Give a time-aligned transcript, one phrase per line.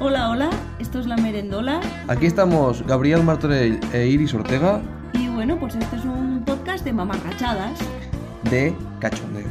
[0.00, 4.80] Hola, hola, esto es La Merendola Aquí estamos Gabriel Martorell e Iris Ortega
[5.12, 7.80] y bueno, pues este es un podcast de mamarrachadas,
[8.48, 9.48] de Cachondeo,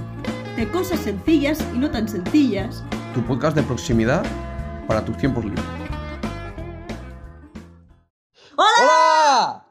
[0.56, 2.82] de cosas sencillas y no tan sencillas.
[3.14, 4.24] tu podcast de proximidad
[4.88, 5.66] para tus tiempos libres.
[8.56, 9.66] ¡Hola!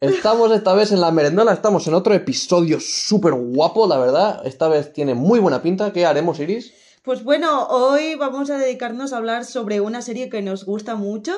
[0.00, 4.40] Estamos esta vez en la merendola, estamos en otro episodio súper guapo, la verdad.
[4.46, 5.92] Esta vez tiene muy buena pinta.
[5.92, 6.72] ¿Qué haremos, Iris?
[7.02, 11.32] Pues bueno, hoy vamos a dedicarnos a hablar sobre una serie que nos gusta mucho.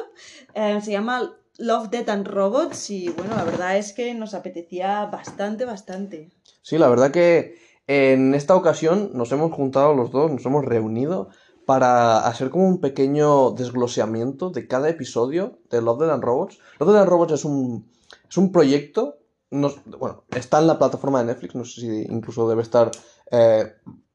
[0.55, 5.07] Eh, se llama Love, Death and Robots y bueno, la verdad es que nos apetecía
[5.07, 6.31] bastante, bastante.
[6.61, 7.55] Sí, la verdad que
[7.87, 11.31] en esta ocasión nos hemos juntado los dos, nos hemos reunido
[11.65, 16.59] para hacer como un pequeño desgloseamiento de cada episodio de Love, Death and Robots.
[16.79, 17.91] Love, Death and Robots es un,
[18.29, 19.17] es un proyecto,
[19.51, 22.91] no- bueno, está en la plataforma de Netflix, no sé si incluso debe estar
[23.31, 23.73] eh,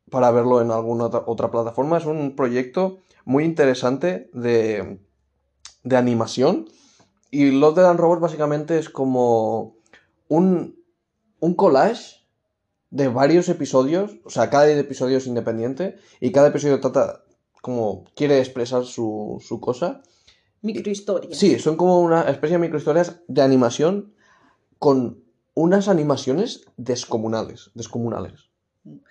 [0.10, 1.98] para verlo en alguna otra, plataforma.
[1.98, 5.00] Es un proyecto muy interesante de,
[5.84, 6.68] de animación.
[7.32, 9.76] Y Love, Death and Robots básicamente es como
[10.28, 10.80] un,
[11.40, 12.20] un collage
[12.90, 17.24] de varios episodios, o sea, cada episodio es independiente y cada episodio trata
[17.62, 20.02] como quiere expresar su, su cosa.
[20.62, 21.38] Microhistorias.
[21.38, 24.14] Sí, son como una especie de microhistorias de animación
[24.80, 28.49] con unas animaciones descomunales, descomunales.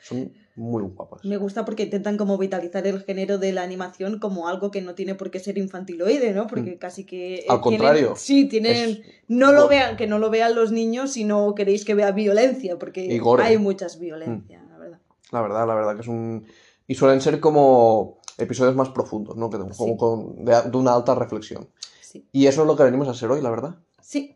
[0.02, 1.24] Son muy guapas.
[1.24, 4.94] Me gusta porque intentan como vitalizar el género de la animación como algo que no
[4.94, 6.46] tiene por qué ser infantiloide, ¿no?
[6.46, 7.36] Porque casi que...
[7.36, 7.52] eh, Mm.
[7.52, 8.72] Al tienen- contrario, Sí, tienen...
[8.90, 12.10] es No lo vean, que no lo vean los niños si no queréis que vea
[12.12, 13.20] violencia, porque.
[13.20, 13.40] Mm.
[13.40, 14.98] hay muchas violencia, la verdad.
[15.30, 16.44] La verdad, la verdad que es un...
[16.86, 19.50] Y suelen ser como episodios más profundos, ¿no?
[19.50, 19.96] Que como Sí.
[19.96, 21.68] con- de, de una alta reflexión.
[22.00, 22.26] Sí.
[22.32, 23.76] Y eso es lo que venimos a hacer hoy, la verdad.
[24.00, 24.34] Sí.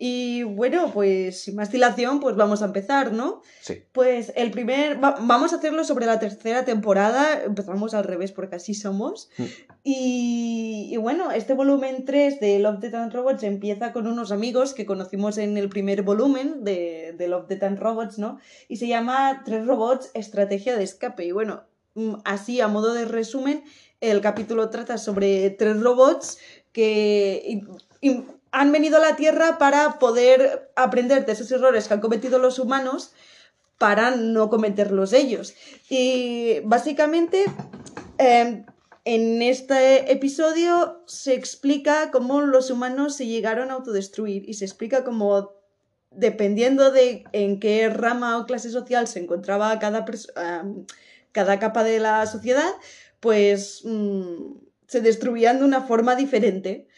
[0.00, 3.42] Y bueno, pues sin más dilación, pues vamos a empezar, ¿no?
[3.60, 3.82] Sí.
[3.90, 8.56] Pues el primer, va- vamos a hacerlo sobre la tercera temporada, empezamos al revés porque
[8.56, 9.28] así somos.
[9.38, 9.44] Mm.
[9.82, 14.74] Y, y bueno, este volumen 3 de Love, Death and Robots empieza con unos amigos
[14.74, 18.38] que conocimos en el primer volumen de, de Love, Death and Robots, ¿no?
[18.68, 21.24] Y se llama Tres Robots, Estrategia de Escape.
[21.24, 21.64] Y bueno,
[21.94, 23.64] mm, así a modo de resumen,
[24.00, 26.38] el capítulo trata sobre tres robots
[26.72, 28.22] que y- y
[28.52, 32.58] han venido a la Tierra para poder aprender de esos errores que han cometido los
[32.58, 33.12] humanos
[33.78, 35.54] para no cometerlos ellos.
[35.88, 37.44] Y básicamente,
[38.18, 38.64] eh,
[39.04, 45.04] en este episodio se explica cómo los humanos se llegaron a autodestruir y se explica
[45.04, 45.52] cómo,
[46.10, 50.04] dependiendo de en qué rama o clase social se encontraba cada,
[50.36, 50.84] am,
[51.32, 52.70] cada capa de la sociedad,
[53.20, 54.56] pues mm,
[54.88, 56.88] se destruían de una forma diferente.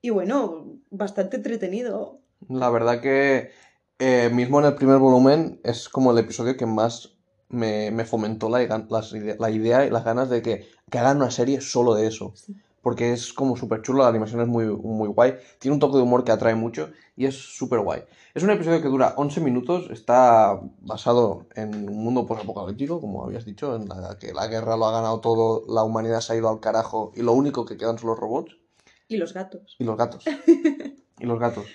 [0.00, 2.20] Y bueno, bastante entretenido.
[2.48, 3.50] La verdad que
[3.98, 7.18] eh, mismo en el primer volumen es como el episodio que más
[7.48, 8.86] me, me fomentó la,
[9.38, 12.32] la idea y las ganas de que, que hagan una serie solo de eso.
[12.34, 12.56] Sí.
[12.80, 16.04] Porque es como súper chulo, la animación es muy, muy guay, tiene un toque de
[16.04, 18.02] humor que atrae mucho y es súper guay.
[18.34, 23.44] Es un episodio que dura 11 minutos, está basado en un mundo posapocalíptico, como habías
[23.44, 26.48] dicho, en la que la guerra lo ha ganado todo, la humanidad se ha ido
[26.48, 28.56] al carajo y lo único que quedan son los robots.
[29.08, 29.76] Y los gatos.
[29.78, 30.24] Y los gatos.
[31.18, 31.66] y los gatos.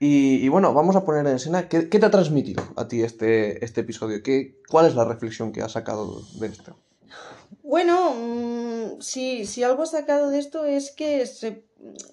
[0.00, 1.68] Y, y bueno, vamos a poner en escena.
[1.68, 4.22] ¿Qué, qué te ha transmitido a ti este, este episodio?
[4.22, 6.76] ¿Qué, ¿Cuál es la reflexión que has sacado de esto?
[7.62, 11.64] Bueno, mm, si, si algo sacado de esto es que se-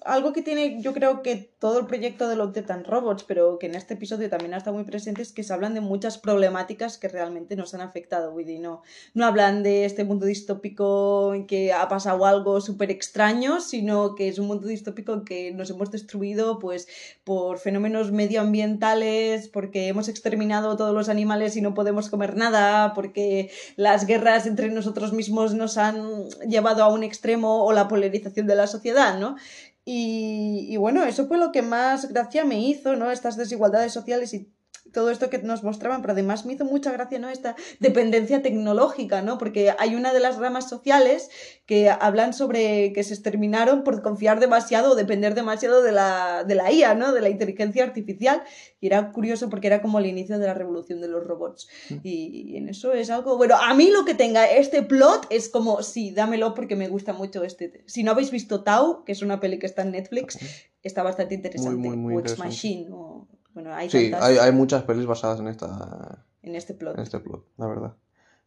[0.04, 3.58] algo que tiene, yo creo que todo el proyecto de Love, Death and Robots, pero
[3.58, 6.18] que en este episodio también ha estado muy presente, es que se hablan de muchas
[6.18, 8.36] problemáticas que realmente nos han afectado.
[8.36, 8.82] dir, no,
[9.14, 14.28] no hablan de este mundo distópico en que ha pasado algo súper extraño, sino que
[14.28, 16.86] es un mundo distópico en que nos hemos destruido pues,
[17.24, 23.50] por fenómenos medioambientales, porque hemos exterminado todos los animales y no podemos comer nada, porque
[23.74, 28.54] las guerras entre nosotros mismos nos han llevado a un extremo o la polarización de
[28.54, 29.36] la sociedad, ¿no?
[29.86, 33.10] Y, y bueno, eso fue lo que más gracia me hizo, ¿no?
[33.12, 34.52] Estas desigualdades sociales y
[34.92, 37.28] todo esto que nos mostraban, pero además me hizo mucha gracia, ¿no?
[37.28, 39.38] Esta dependencia tecnológica, ¿no?
[39.38, 41.30] Porque hay una de las ramas sociales
[41.66, 46.54] que hablan sobre que se exterminaron por confiar demasiado o depender demasiado de la, de
[46.54, 47.12] la IA, ¿no?
[47.12, 48.42] De la inteligencia artificial.
[48.80, 51.68] Y era curioso porque era como el inicio de la revolución de los robots.
[52.02, 53.36] Y, y en eso es algo.
[53.36, 57.12] Bueno, a mí lo que tenga este plot es como, sí, dámelo porque me gusta
[57.12, 57.84] mucho este.
[57.86, 60.38] Si no habéis visto Tau, que es una peli que está en Netflix,
[60.82, 61.76] está bastante interesante.
[61.76, 62.48] muy, muy o Ex interesante.
[62.48, 63.28] Machine, o.
[63.56, 66.94] Bueno, hay Sí, hay, hay muchas pelis basadas en, esta, en este plot.
[66.98, 67.96] en este plot, la verdad.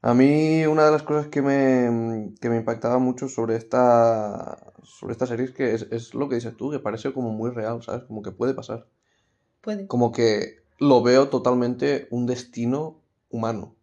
[0.03, 5.13] A mí una de las cosas que me, que me impactaba mucho sobre esta, sobre
[5.13, 7.81] esta serie es que es, es lo que dices tú, que parece como muy real,
[7.81, 8.03] ¿sabes?
[8.03, 8.85] Como que puede pasar.
[9.61, 9.88] Puede.
[9.88, 13.01] Como que lo veo totalmente un destino
[13.31, 13.75] humano.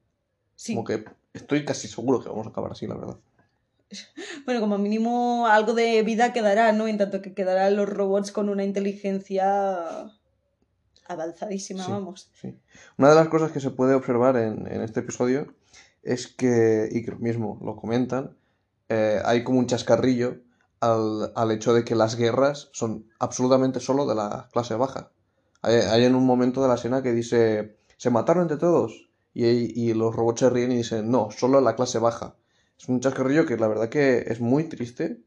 [0.55, 0.76] Sí.
[0.76, 3.17] Como que estoy casi seguro que vamos a acabar así, la verdad.
[4.44, 6.87] Bueno, como mínimo algo de vida quedará, ¿no?
[6.87, 10.12] En tanto que quedarán los robots con una inteligencia
[11.08, 12.31] avanzadísima, Sí, vamos.
[12.41, 12.58] sí.
[12.99, 15.55] Una de las cosas que se puede observar en, en este episodio
[16.03, 18.37] es que, y que mismo lo comentan,
[18.88, 20.37] eh, hay como un chascarrillo
[20.81, 25.11] al, al hecho de que las guerras son absolutamente solo de la clase baja.
[25.62, 29.09] Hay, hay en un momento de la escena que dice, se mataron entre todos.
[29.35, 32.37] Y, y los robots se ríen y dicen, no, solo la clase baja.
[32.79, 35.20] Es un chascarrillo que la verdad que es muy triste,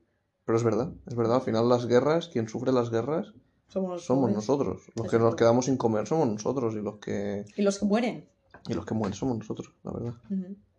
[0.46, 1.36] pero es verdad, es verdad.
[1.36, 3.34] Al final las guerras, quien sufre las guerras
[3.70, 4.82] Somos, nosotros.
[4.96, 8.26] Los que nos quedamos sin comer somos nosotros y los que, Y los que mueren.
[8.68, 10.14] y los que mueren somos nosotros, la verdad.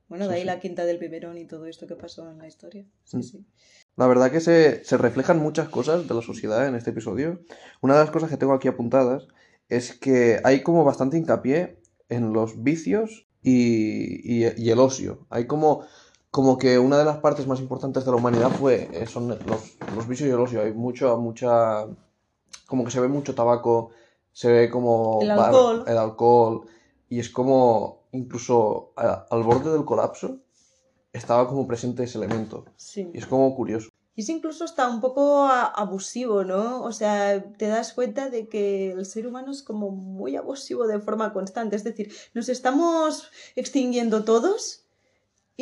[0.08, 0.46] Bueno, Sí, de ahí sí.
[0.46, 2.84] la quinta del biberón y todo esto que pasó en la historia.
[3.04, 3.22] Sí, Mm.
[3.22, 3.44] sí.
[3.96, 7.40] La verdad que se, se reflejan muchas cosas de la sociedad en este episodio.
[7.80, 9.28] Una de las cosas que tengo aquí apuntadas
[9.68, 11.78] es que hay como bastante hincapié
[12.08, 15.26] en los vicios y, y- y el ocio.
[15.30, 15.84] Hay como,
[16.32, 19.76] como que una de las partes más importantes de la humanidad fue, eh, son los,
[19.94, 20.60] los vicios y el ocio.
[20.62, 21.86] Hay mucho, mucha...
[22.70, 23.90] Como que se ve mucho tabaco,
[24.32, 25.18] se ve como...
[25.20, 25.84] El bar- alcohol.
[25.88, 26.60] el alcohol.
[27.08, 30.38] Y es como, incluso a- al borde del colapso,
[31.12, 32.64] estaba como presente ese elemento.
[32.76, 33.10] Sí.
[33.12, 33.88] Y es como curioso.
[34.14, 36.82] Y es incluso está un poco abusivo, ¿no?
[36.84, 41.00] O sea, te das cuenta de que el ser humano es como muy abusivo de
[41.00, 41.74] forma constante.
[41.74, 44.84] Es decir, nos estamos extinguiendo todos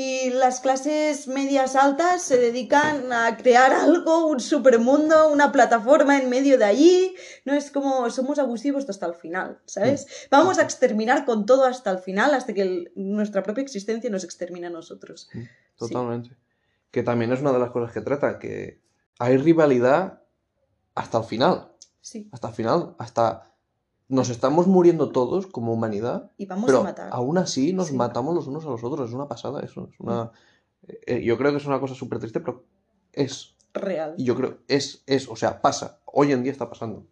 [0.01, 6.31] y las clases medias altas se dedican a crear algo, un supermundo, una plataforma en
[6.31, 7.17] medio de allí.
[7.45, 10.07] No es como somos abusivos hasta el final, ¿sabes?
[10.31, 14.23] Vamos a exterminar con todo hasta el final, hasta que el- nuestra propia existencia nos
[14.23, 15.29] extermina a nosotros.
[15.33, 15.49] Sí.
[15.77, 16.31] Totalmente.
[16.93, 18.81] Que también es una de las cosas que trata, que
[19.19, 20.23] hay rivalidad
[20.95, 21.73] hasta el final.
[22.01, 22.29] Sí.
[22.31, 22.95] Hasta el final.
[23.01, 23.48] Hasta
[24.09, 27.09] nos estamos muriendo todos como humanidad, Y vamos pero a matar.
[27.13, 27.95] aún así nos Sí.
[27.97, 29.09] matamos los unos a los otros.
[29.11, 29.89] Es una pasada eso.
[29.93, 30.33] Es una...
[31.07, 32.65] eh, yo creo que es una cosa súper triste, pero
[33.13, 33.55] es.
[33.75, 34.15] Real.
[34.17, 36.01] Y yo creo, es, es, o sea, pasa.
[36.07, 37.07] Hoy en día está pasando.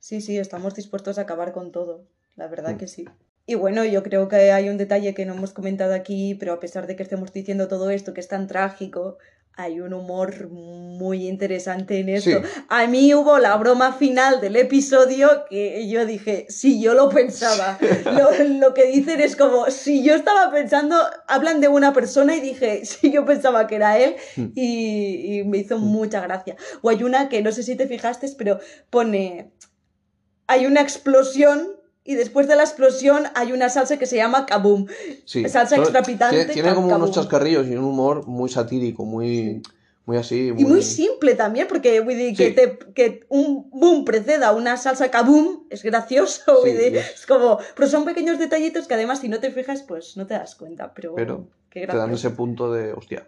[0.00, 2.04] Sí, sí, estamos dispuestos a acabar con todo.
[2.36, 2.78] La verdad Mm.
[2.78, 3.04] que sí.
[3.46, 6.60] Y bueno, yo creo que hay un detalle que no hemos comentado aquí, pero a
[6.60, 9.18] pesar de que estemos diciendo todo esto que es tan trágico,
[9.56, 12.30] hay un humor muy interesante en esto.
[12.30, 12.62] Sí.
[12.68, 17.78] A mí hubo la broma final del episodio que yo dije, sí, yo lo pensaba.
[18.04, 20.96] Lo, lo que dicen es como, si yo estaba pensando,
[21.28, 24.46] hablan de una persona y dije, sí, yo pensaba que era él Mm.
[24.54, 25.82] y, y me hizo Mm.
[25.84, 26.56] mucha gracia.
[26.80, 29.52] O hay una que no sé si te fijaste, pero pone,
[30.46, 31.68] hay una explosión
[32.10, 34.86] y después de la explosión hay una salsa que se llama kaboom.
[35.24, 35.48] Sí.
[35.48, 37.02] Salsa Solo- extrapitante, Tiene, como kaboom.
[37.04, 39.62] unos chascarrillos y un humor muy satírico, muy,
[40.06, 40.48] muy así.
[40.48, 42.52] Y muy simple también, porque que, Sí.
[42.54, 46.62] te, que un boom preceda a una salsa kaboom es gracioso.
[46.64, 50.26] Sí, es- como, pero son pequeños detallitos que además si no te fijas, pues no
[50.26, 50.92] te das cuenta.
[50.94, 53.24] Pero, Pero qué Te dan ese punto de, hostia.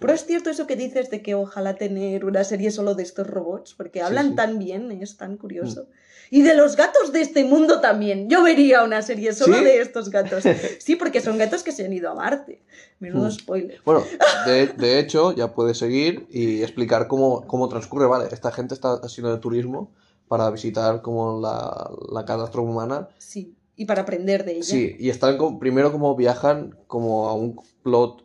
[0.00, 3.28] Pero es cierto eso que dices de que ojalá tener una serie solo de estos
[3.28, 4.34] robots, porque hablan sí.
[4.34, 5.86] tan bien, es tan curioso.
[6.30, 8.28] Y de los gatos de este mundo también.
[8.28, 9.64] Yo vería una serie solo ¿Sí?
[9.64, 10.44] de estos gatos.
[10.78, 12.62] Sí, porque son gatos que se han ido a Marte.
[13.00, 13.32] Menudo Mm.
[13.32, 13.80] spoiler.
[13.84, 14.02] Bueno,
[14.46, 18.06] de, de hecho, ya puedes seguir y explicar cómo, cómo transcurre.
[18.06, 19.90] Vale, esta gente está haciendo de turismo
[20.28, 23.08] para visitar como la, la catástrofe humana.
[23.18, 23.54] Sí.
[23.76, 24.64] Y para aprender de ella.
[24.64, 28.24] Sí, y están como, primero como viajan como a un plot.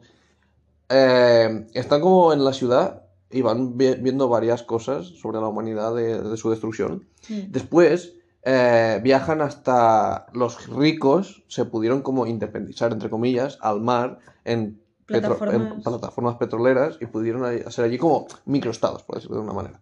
[0.90, 3.03] eh, están como en la ciudad
[3.33, 7.07] y van vi- viendo varias cosas sobre la humanidad de, de su destrucción.
[7.30, 7.52] Mm.
[7.52, 8.13] Después
[8.44, 15.37] eh, viajan hasta los ricos, se pudieron como independizar, entre comillas, al mar en, petro-
[15.52, 16.35] en Plataformas.
[16.35, 19.81] petroleras y pudieron hacer allí como microestados, por decirlo de una manera.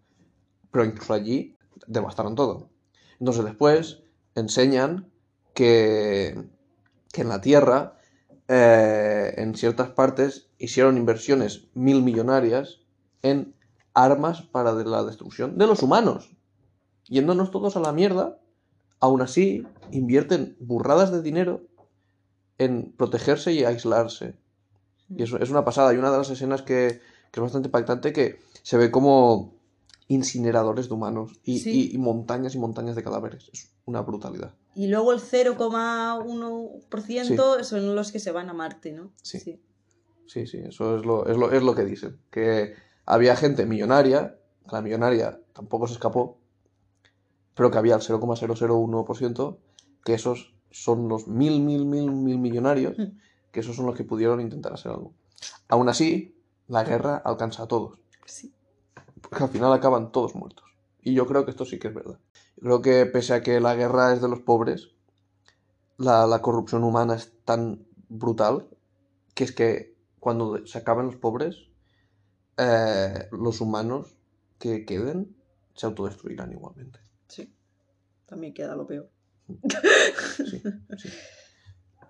[0.72, 1.56] Pero incluso allí
[1.88, 2.70] devastaron todo.
[3.20, 4.04] Entonces después
[4.36, 5.12] enseñan
[5.54, 6.42] que,
[7.12, 7.98] que en la Tierra,
[8.48, 12.81] eh, en ciertas partes, hicieron inversiones mil millonarias
[13.24, 13.54] en
[13.94, 16.32] armas para de la destrucción de los humanos.
[17.08, 18.38] Yéndonos todos a la mierda,
[19.00, 21.62] aún así invierten burradas de dinero
[22.58, 24.36] en protegerse y aislarse.
[25.10, 25.94] Y eso es una pasada.
[25.94, 27.02] Y una de las escenas que,
[27.32, 29.54] que es bastante impactante que se ve como
[30.08, 31.90] incineradores de humanos y, Sí.
[31.92, 33.50] y- y montañas y montañas de cadáveres.
[33.52, 34.54] Es una brutalidad.
[34.76, 39.12] Y luego el 0,1% son los que se van a Marte, ¿no?
[39.22, 39.60] Sí.
[40.28, 42.18] Sí, sí, eso es lo, es lo, es lo que dicen.
[42.30, 42.74] Que
[43.06, 44.38] había gente millonaria,
[44.72, 46.38] la millonaria tampoco se escapó,
[47.56, 49.58] pero que había el 0,001%,
[50.04, 53.18] que esos son los mil, mil, mil, mil millonarios, Mm.
[53.52, 55.14] que esos son los que pudieron intentar hacer algo.
[55.68, 56.36] Aún así,
[56.68, 58.54] la guerra alcanza a todos, Sí.
[59.22, 60.66] porque al final acaban todos muertos.
[61.02, 62.20] Y yo creo que esto sí que es verdad.
[62.58, 64.92] Yo creo que pese a que la guerra es de los pobres,
[65.98, 68.68] la, la corrupción humana es tan brutal
[69.36, 71.68] que es que cuando se acaban los pobres,
[72.64, 74.16] eh, los humanos
[74.60, 75.36] que queden
[75.74, 77.00] se autodestruirán igualmente.
[77.28, 77.52] Sí.
[78.28, 79.10] También queda lo peor.
[80.38, 80.62] Sí,
[80.98, 81.10] sí.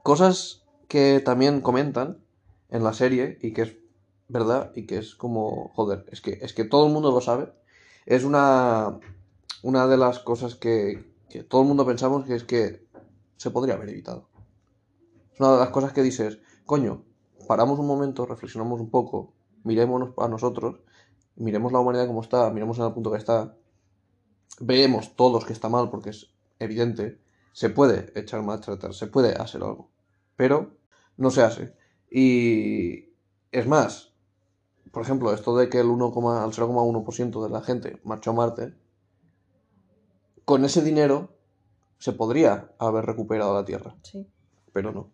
[0.04, 2.20] Cosas que también comentan
[2.70, 3.78] en la serie y que es
[4.28, 7.54] verdad y que es como, joder, es que, es que todo el mundo lo sabe.
[8.06, 9.00] Es una,
[9.64, 12.86] una de las cosas que, que todo el mundo pensamos que es que
[13.38, 14.28] se podría haber evitado.
[15.34, 17.06] Es una de las cosas que dices, coño,
[17.48, 20.80] paramos un momento, reflexionamos un poco, mirémonos a nosotros,
[21.36, 23.56] miremos la humanidad como está, miremos en el punto que está,
[24.60, 27.20] veamos todos que está mal porque es evidente,
[27.54, 29.90] se puede echar marcha atrás, se puede hacer algo,
[30.36, 30.72] pero
[31.18, 31.74] no se hace.
[32.10, 33.10] Y
[33.52, 34.14] es más,
[34.92, 36.06] por ejemplo, esto de que el 1,
[36.42, 38.74] al 0,1% de la gente marchó a Marte,
[40.46, 41.34] con ese dinero
[41.98, 44.28] se podría haber recuperado la Tierra, Sí.
[44.74, 45.12] pero no,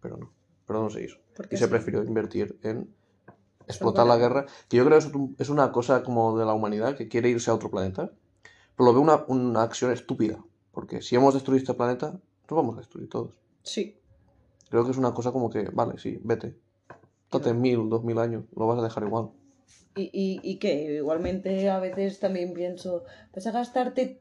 [0.00, 0.32] pero no,
[0.66, 1.16] pero no se hizo.
[1.34, 1.70] Porque Y se sí.
[1.70, 2.94] prefirió invertir en
[3.66, 6.52] explotar la guerra, que yo creo que es, un- es una cosa como de la
[6.54, 8.10] humanidad que quiere irse a otro planeta,
[8.76, 10.42] pero lo veo una, una acción estúpida,
[10.72, 13.34] porque si hemos destruido este planeta, nos vamos a destruir todos.
[13.62, 13.96] Sí.
[14.70, 16.56] Creo que es una cosa como que, vale, sí, vete.
[17.30, 19.30] Tóate mil, dos mil años, lo vas a dejar igual.
[19.96, 23.04] Y, y, y que igualmente a veces también pienso,
[23.34, 24.20] vas a gastarte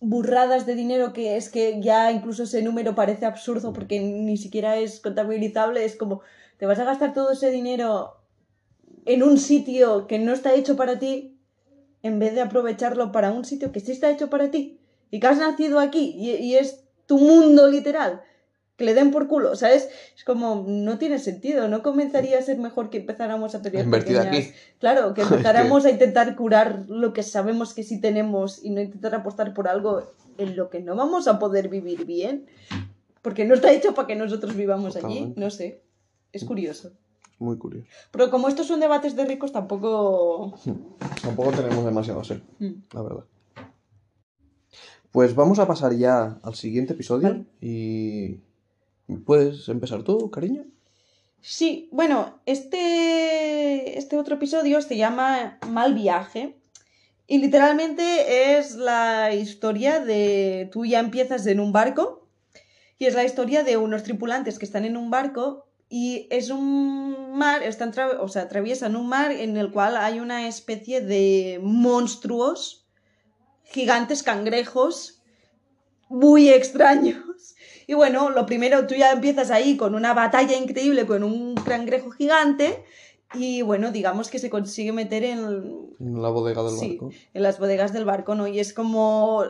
[0.00, 4.76] burradas de dinero que es que ya incluso ese número parece absurdo porque ni siquiera
[4.76, 6.20] es contabilizable, es como,
[6.58, 8.16] te vas a gastar todo ese dinero
[9.06, 11.38] en un sitio que no está hecho para ti
[12.02, 14.78] en vez de aprovecharlo para un sitio que sí está hecho para ti
[15.10, 18.22] y que has nacido aquí y, y es tu mundo literal.
[18.76, 19.88] Que le den por culo, ¿sabes?
[20.14, 24.18] Es como, no tiene sentido, ¿no comenzaría a ser mejor que empezáramos a pelear Invertir
[24.18, 24.52] aquí.
[24.80, 29.14] Claro, que empezáramos a intentar curar lo que sabemos que sí tenemos y no intentar
[29.14, 30.02] apostar por algo
[30.36, 32.46] en lo que no vamos a poder vivir bien,
[33.22, 35.80] porque no está hecho para que nosotros vivamos allí, no sé.
[36.32, 36.92] Es curioso.
[37.38, 37.86] Muy curioso.
[38.10, 40.54] Pero como estos son debates de ricos, tampoco...
[41.22, 42.72] Tampoco tenemos demasiado hacer, Mm.
[42.92, 43.24] la verdad.
[45.10, 47.44] Pues vamos a pasar ya al siguiente episodio Vale.
[47.60, 48.40] y...
[49.24, 50.64] ¿Puedes empezar tú, cariño?
[51.40, 56.56] Sí, bueno, este, este otro episodio se llama Mal viaje
[57.28, 62.26] y literalmente es la historia de tú ya empiezas en un barco
[62.98, 67.36] y es la historia de unos tripulantes que están en un barco y es un
[67.36, 72.86] mar, están o sea, atraviesan un mar en el cual hay una especie de monstruos,
[73.64, 75.22] gigantes cangrejos,
[76.08, 77.16] muy extraños.
[77.86, 82.10] Y bueno, lo primero, tú ya empiezas ahí con una batalla increíble con un cangrejo
[82.10, 82.84] gigante
[83.34, 86.90] y bueno, digamos que se consigue meter en, En la bodega del Sí.
[86.98, 87.10] barco.
[87.34, 88.46] en las bodegas del barco, ¿no?
[88.48, 89.44] Y es como...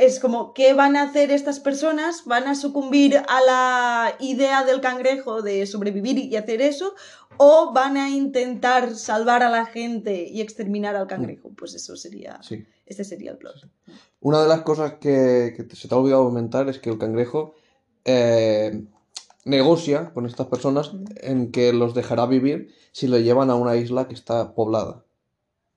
[0.00, 2.24] Es como, ¿qué van a hacer estas personas?
[2.24, 6.94] ¿Van a sucumbir a la idea del cangrejo de sobrevivir y hacer eso?
[7.36, 11.50] ¿O van a intentar salvar a la gente y exterminar al cangrejo?
[11.50, 12.42] Pues eso sería...
[12.42, 12.64] Sí.
[12.86, 13.68] Este sería el plot.
[14.20, 17.54] Una de las cosas que, se te ha olvidado comentar es que el cangrejo
[18.06, 18.82] eh,
[19.44, 21.04] negocia con estas personas Ujú.
[21.16, 25.04] en que los dejará vivir si lo llevan a una isla que está poblada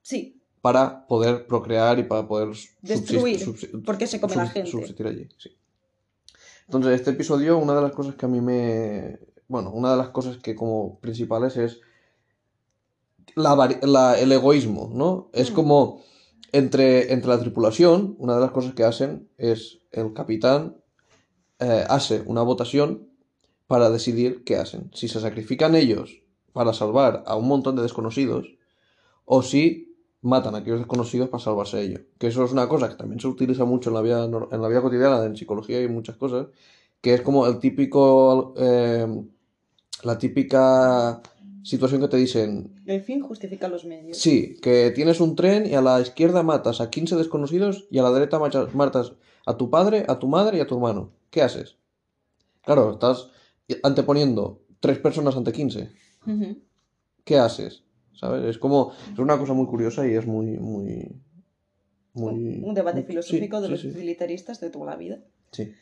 [0.02, 0.33] Sí,
[0.64, 2.48] para poder procrear y para poder
[2.82, 4.72] Destruir, subsi- porque se come la gente.
[4.72, 5.28] subsistir allí.
[5.38, 5.50] sí.
[6.68, 9.20] Entonces, este episodio, una de las cosas que a mí me...
[9.50, 11.82] Bueno, una de las cosas que como principales es
[13.36, 15.30] la- el egoísmo, ¿no?
[15.34, 15.54] Es Mm.
[15.54, 16.02] como
[16.54, 20.78] entre, entre la tripulación, una de las cosas que hacen es el capitán
[21.60, 23.10] eh, hace una votación
[23.68, 24.90] para decidir qué hacen.
[24.94, 26.22] Si se sacrifican ellos
[26.54, 28.48] para salvar a un montón de desconocidos
[29.26, 29.93] o si
[30.24, 32.02] matan a aquellos desconocidos para salvarse ellos.
[32.18, 34.68] Que eso es una cosa que también se utiliza mucho en la vida, en la
[34.68, 36.48] vida cotidiana, en psicología y muchas cosas,
[37.02, 39.24] que es como el típico, eh,
[40.04, 41.22] la típica
[41.62, 44.18] situación que te dicen, el fin justifica los medios.
[44.18, 48.04] Sí, que tienes un tren y a la izquierda matas a 15 desconocidos y a
[48.04, 48.40] la derecha
[48.74, 49.14] matas
[49.46, 51.12] a tu padre, a tu madre y a tu hermano.
[51.30, 51.78] ¿Qué haces?
[52.64, 53.30] Claro, estás
[53.84, 55.92] anteponiendo tres personas ante 15.
[56.28, 56.58] Ujú.
[57.24, 57.83] ¿Qué haces?
[58.16, 58.44] ¿Sabes?
[58.46, 61.20] Es como, es una cosa muy curiosa y es muy, muy,
[62.14, 62.62] muy...
[62.64, 65.20] Un debate muy- filosófico sí, de sí, los utilitaristas de toda la vida.
[65.52, 65.74] sí.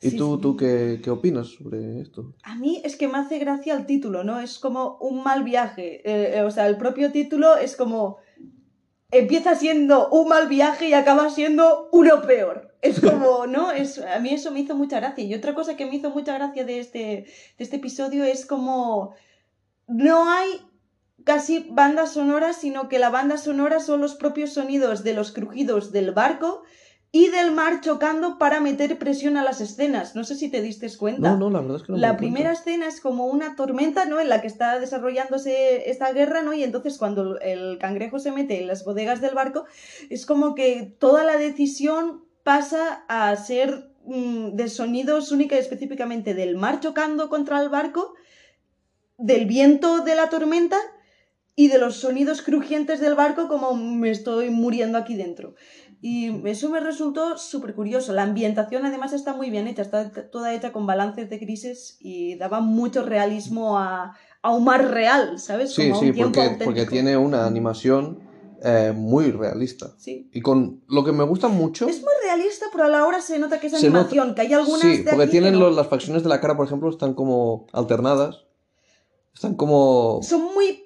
[0.00, 0.42] ¿Y Sí, tú, sí.
[0.42, 2.34] tú qué, qué opinas sobre esto?
[2.42, 4.38] A mí es que me hace gracia el título, ¿no?
[4.38, 6.02] Es como un mal viaje.
[6.04, 8.18] Eh, eh, o sea, el propio título es como.
[9.10, 12.74] Empieza siendo un mal viaje y acaba siendo uno peor.
[12.82, 13.70] Es como, ¿no?
[13.70, 15.24] Es, a mí eso me hizo mucha gracia.
[15.24, 17.26] Y otra cosa que me hizo mucha gracia de este, de
[17.58, 19.14] este episodio es como.
[19.86, 20.48] No hay
[21.24, 25.90] casi bandas sonoras, sino que la banda sonora son los propios sonidos de los crujidos
[25.90, 26.62] del barco
[27.10, 30.16] y del mar chocando para meter presión a las escenas.
[30.16, 31.30] No sé si te diste cuenta.
[31.30, 32.18] No, no, la verdad es que no me La cuenta.
[32.18, 34.20] primera escena es como una tormenta, ¿no?
[34.20, 36.52] En la que está desarrollándose esta guerra, ¿no?
[36.54, 39.64] Y entonces cuando el cangrejo se mete en las bodegas del barco,
[40.10, 46.34] es como que toda la decisión pasa a ser mm, de sonidos única y específicamente
[46.34, 48.14] del mar chocando contra el barco,
[49.18, 50.78] del viento de la tormenta
[51.56, 55.54] y de los sonidos crujientes del barco como me estoy muriendo aquí dentro.
[56.00, 58.12] Y eso me resultó súper curioso.
[58.12, 62.34] La ambientación además está muy bien hecha, está toda hecha con balances de grises y
[62.36, 65.72] daba mucho realismo a, a un mar real, ¿sabes?
[65.74, 68.18] Sí, Como un sí, tiempo porque, porque tiene una animación
[68.62, 69.94] eh, muy realista.
[69.96, 70.28] Sí.
[70.34, 71.88] Y con lo que me gusta mucho...
[71.88, 74.42] Es muy realista, pero a la hora se nota que es Se nota- animación, que
[74.42, 75.70] hay algunas Sí, de porque tienen no.
[75.70, 78.44] las facciones de la cara, por ejemplo, están como alternadas.
[79.34, 80.20] Están como...
[80.22, 80.83] Son muy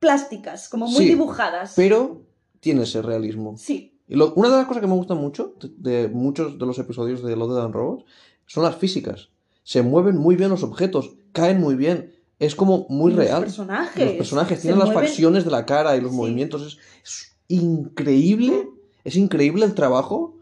[0.00, 1.74] plásticas, como muy Sí, dibujadas.
[1.76, 2.22] Pero
[2.58, 3.54] tiene ese realismo.
[3.56, 6.66] Sí, Y lo- una de las cosas que me gusta mucho de, de muchos de
[6.66, 8.04] los episodios de Love, Death and Robots
[8.46, 9.28] son las físicas.
[9.62, 12.12] Se mueven muy bien los objetos, caen muy bien.
[12.40, 13.42] Es como muy los real.
[13.44, 14.04] personajes.
[14.04, 16.16] Los personajes tienen las facciones de la cara y los Sí.
[16.16, 16.62] movimientos.
[16.66, 18.68] Es, es increíble.
[19.04, 20.36] Es increíble el trabajo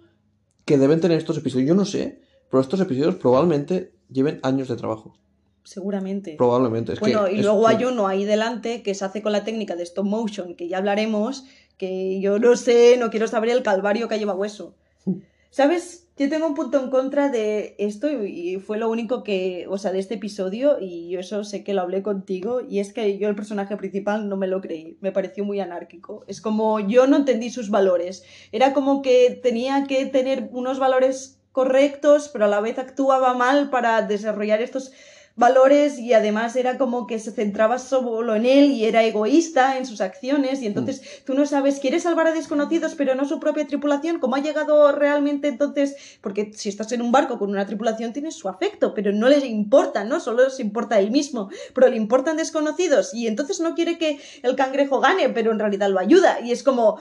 [0.65, 1.69] que deben tener estos episodios.
[1.69, 5.17] Yo no sé, pero estos episodios probablemente lleven años de trabajo.
[5.65, 6.35] Seguramente.
[6.37, 6.95] Probablemente.
[6.95, 9.77] Es Bueno, que y luego hay uno ahí delante que se hace con la técnica
[9.77, 11.45] de stop motion, que ya hablaremos,
[11.77, 14.75] que yo no sé, no quiero saber el calvario que ha llevado eso.
[15.51, 16.09] ¿Sabes?
[16.19, 19.93] Yo tengo un punto en contra de esto y fue lo único que, o sea,
[19.93, 23.29] de este episodio y yo eso sé que lo hablé contigo y es que yo
[23.29, 26.25] el personaje principal no me lo creí, me pareció muy anárquico.
[26.27, 28.25] Es como yo no entendí sus valores.
[28.51, 33.71] Era como que tenía que tener unos valores correctos, pero a la vez actuaba mal
[33.71, 34.91] para desarrollar estos
[35.39, 39.87] valores y además era como que se centraba solo en él y era egoísta en
[39.87, 43.67] sus acciones y entonces tú no sabes, quiere salvar a desconocidos pero no su propia
[43.67, 45.97] tripulación, ¿cómo ha llegado realmente entonces?
[46.21, 49.45] Porque si estás en un barco con una tripulación tienes su afecto, pero no les
[49.45, 50.19] importa, ¿no?
[50.19, 54.57] Solo les importa él mismo, pero le importan desconocidos y entonces no quiere que el
[54.57, 56.99] cangrejo gane, pero en realidad lo ayuda y es como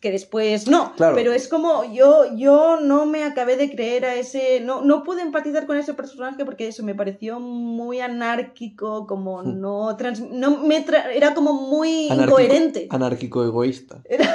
[0.00, 1.14] que después no, Claro.
[1.16, 5.22] pero es como yo yo no me acabé de creer a ese no no pude
[5.22, 9.60] empatizar con ese personaje porque eso me pareció muy anárquico como Hmm.
[9.60, 14.02] no trans- no me tra- era como muy Anárquico- incoherente Anárquico egoísta.
[14.08, 14.28] era,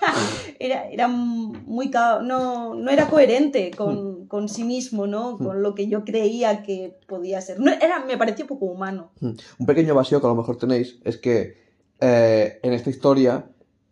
[0.90, 1.90] era muy
[2.22, 5.38] no, no era coherente con, con sí mismo, ¿no?
[5.38, 7.58] Con lo que yo creía que podía ser.
[7.60, 9.10] No, era, me pareció poco humano.
[9.20, 11.56] Un pequeño vacío que a lo mejor tenéis es que
[12.00, 13.46] eh, en esta historia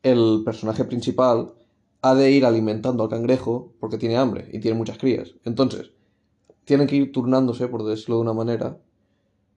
[0.05, 1.55] el personaje principal
[2.03, 5.35] ha de ir alimentando al cangrejo porque tiene hambre y tiene muchas crías.
[5.45, 5.91] Entonces,
[6.65, 8.79] tienen que ir turnándose, por decirlo de una manera,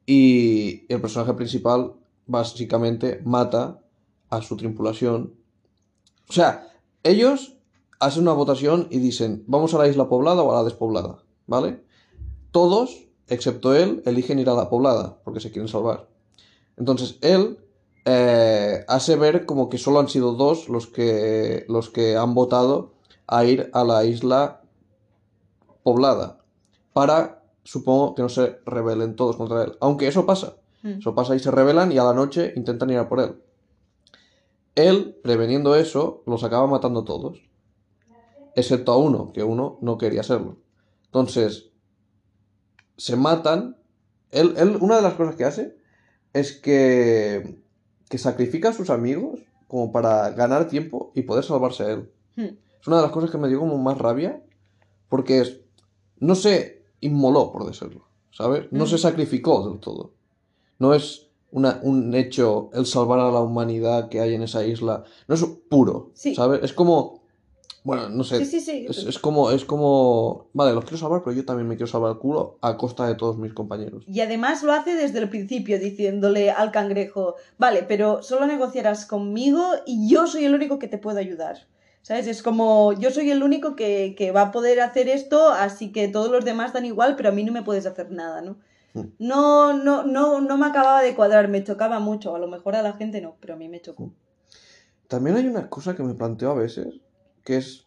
[0.06, 1.94] y el personaje principal
[2.26, 3.82] básicamente mata
[4.30, 5.34] a su tripulación.
[6.30, 6.72] O sea,
[7.04, 7.58] ellos
[8.00, 11.84] hacen una votación y dicen, vamos a la isla poblada o a la despoblada, ¿vale?
[12.52, 16.08] Todos, excepto él, eligen ir a la poblada porque se quieren salvar.
[16.78, 17.60] Entonces él
[18.10, 22.94] eh, hace ver como que solo han sido dos los que, los que han votado
[23.28, 24.62] a ir a la isla
[25.84, 26.40] poblada
[26.94, 29.78] para, supongo, que no se rebelen todos contra él.
[29.82, 30.56] Aunque eso pasa.
[30.84, 31.00] Mm.
[31.00, 33.42] Eso pasa y se rebelan y a la noche intentan ir a por él.
[34.76, 37.42] Él, preveniendo eso, los acaba matando a todos.
[38.56, 40.60] Excepto a uno, que uno no quería hacerlo.
[41.08, 41.72] Entonces,
[42.96, 43.76] se matan.
[44.32, 45.76] Él, él, una de las cosas que hace
[46.32, 47.67] es que,
[48.10, 52.12] que sacrifica a sus amigos como para ganar tiempo y poder salvarse a él.
[52.36, 52.56] Hmm.
[52.82, 54.42] Es una de las cosas que me dio como más rabia,
[55.10, 55.60] porque es,
[56.20, 58.68] no se inmoló, por decirlo, ¿sabes?
[58.72, 60.14] No se sacrificó del todo.
[60.80, 65.04] No es una- un hecho el salvar a la humanidad que hay en esa isla.
[65.28, 66.36] No es puro, Sí.
[66.36, 66.62] ¿sabes?
[66.64, 67.22] Es como,
[67.88, 68.40] bueno, no sé.
[68.40, 68.86] Sí, sí, sí.
[68.90, 72.12] Es, es como, es como, vale, los quiero salvar, pero yo también me quiero salvar
[72.12, 74.04] el culo a costa de todos mis compañeros.
[74.10, 79.64] Y además lo hace desde el principio, diciéndole al cangrejo, vale, pero solo negociarás conmigo
[79.86, 81.66] y yo soy el único que te puedo ayudar.
[82.02, 82.28] ¿Sabes?
[82.28, 86.10] Es como, yo soy el único que, que va a poder hacer esto, así que
[86.10, 88.58] todos los demás dan igual, pero a mí no me puedes hacer nada, ¿no?
[88.96, 89.14] Hmm.
[89.18, 92.36] No, no, no, no me acababa de cuadrar, me chocaba mucho.
[92.36, 94.12] A lo mejor a la gente no, pero a mí me chocó.
[95.08, 97.00] También hay una cosa que me planteo a veces,
[97.48, 97.86] que es...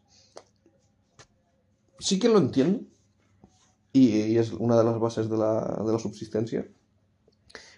[1.98, 2.80] Sí que lo entiendo,
[3.92, 6.66] y, y es una de las bases de la, de la subsistencia,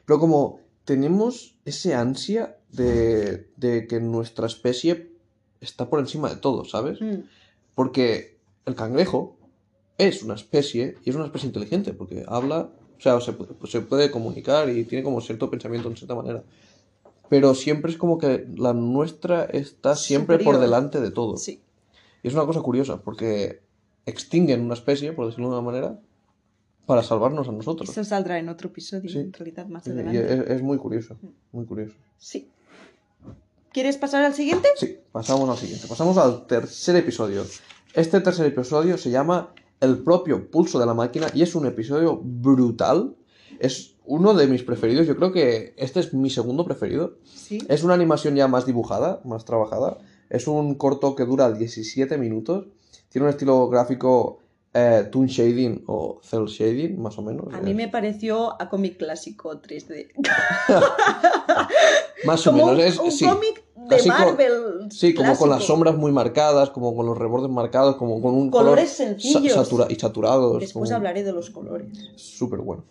[0.07, 5.11] pero como tenemos ese ansia de, de que nuestra especie
[5.61, 7.01] está por encima de todo, ¿sabes?
[7.01, 7.25] Mm,
[7.75, 9.37] Porque el cangrejo
[9.99, 14.13] es una especie, y es una especie inteligente, porque habla, o sea, se, se puede
[14.13, 16.45] comunicar y tiene como cierto pensamiento en cierta manera.
[17.29, 21.39] Pero siempre es como que la nuestra está siempre por delante de todo.
[21.39, 21.61] Sí.
[22.23, 23.61] Y es una cosa curiosa, porque
[24.07, 25.99] extinguen una especie, por decirlo de una manera,
[26.87, 27.89] para salvarnos a nosotros.
[27.91, 29.19] Eso saldrá en otro episodio, Sí.
[29.19, 30.35] en realidad, más Y adelante.
[30.35, 31.17] es, es muy curioso,
[31.53, 31.95] muy curioso.
[32.19, 32.49] Sí.
[33.73, 34.69] ¿Quieres pasar al siguiente?
[34.77, 35.87] Sí, pasamos al siguiente.
[35.87, 37.45] Pasamos al tercer episodio.
[37.95, 42.21] Este tercer episodio se llama El propio pulso de la máquina y es un episodio
[42.23, 43.15] brutal.
[43.61, 45.07] Es uno de mis preferidos.
[45.07, 47.15] Yo creo que este es mi segundo preferido.
[47.25, 47.59] Sí.
[47.69, 49.99] Es una animación ya más dibujada, más trabajada.
[50.33, 52.67] Es un corto que dura 17 minutos.
[53.11, 54.39] Tiene un estilo gráfico
[54.75, 57.53] eh, toon shading o cel shading, más o menos.
[57.53, 60.09] A mí Eh, me pareció a cómic clásico 3D.
[62.25, 62.71] Más o menos.
[62.71, 63.27] un, es, un sí.
[63.27, 64.91] cómic de con- Marvel.
[64.91, 68.51] Sí, como con las sombras muy marcadas, como con los rebordes marcados, como con un
[68.51, 69.53] Colores color sencillos.
[69.53, 70.61] sa- satura- y saturados.
[70.61, 71.89] Después como- hablaré de los colores.
[72.17, 72.85] Súper bueno.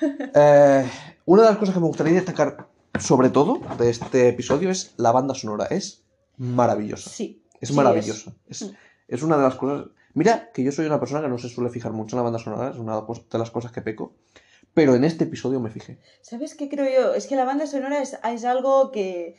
[0.34, 0.88] Eh,
[1.26, 2.66] una de las cosas que me gustaría destacar,
[3.00, 5.66] sobre todo, de este episodio es la banda sonora.
[5.66, 6.02] Es
[6.36, 7.10] maravillosa.
[7.10, 7.42] Sí.
[7.60, 8.32] Es sí maravillosa.
[8.48, 8.70] Es, Mm.
[9.08, 9.86] es una de las cosas.
[10.14, 12.38] Mira que yo soy una persona que no se suele fijar mucho en la banda
[12.38, 14.14] sonora, es una de las cosas que peco.
[14.74, 15.98] Pero en este episodio me fijé.
[16.20, 17.14] ¿Sabes qué creo yo?
[17.14, 19.36] Es que la banda sonora es, es algo que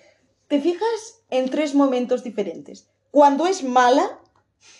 [0.47, 2.87] te fijas en tres momentos diferentes.
[3.11, 4.19] Cuando es mala,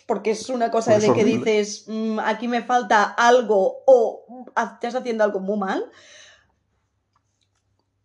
[0.08, 1.51] porque es una cosa Pues de que horrible.
[1.51, 5.89] dices, "Mm, aquí me falta algo o "Mm, estás haciendo algo muy mal.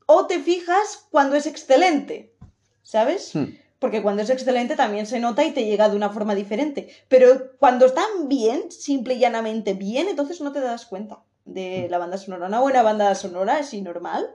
[0.07, 2.35] O te fijas cuando es excelente,
[2.83, 3.35] ¿sabes?
[3.35, 3.46] Hmm.
[3.81, 6.88] Porque cuando es excelente también se nota y te llega de una forma diferente.
[7.09, 11.99] Pero cuando están bien, simple y llanamente bien, entonces no te das cuenta de la
[11.99, 12.47] banda sonora.
[12.47, 14.29] Una buena banda sonora, así normal,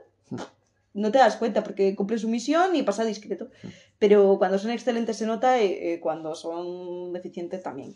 [0.92, 3.48] no te das cuenta porque cumple su misión y pasa discreto.
[4.00, 7.94] Pero cuando son excelentes se nota y eh, cuando son deficientes también.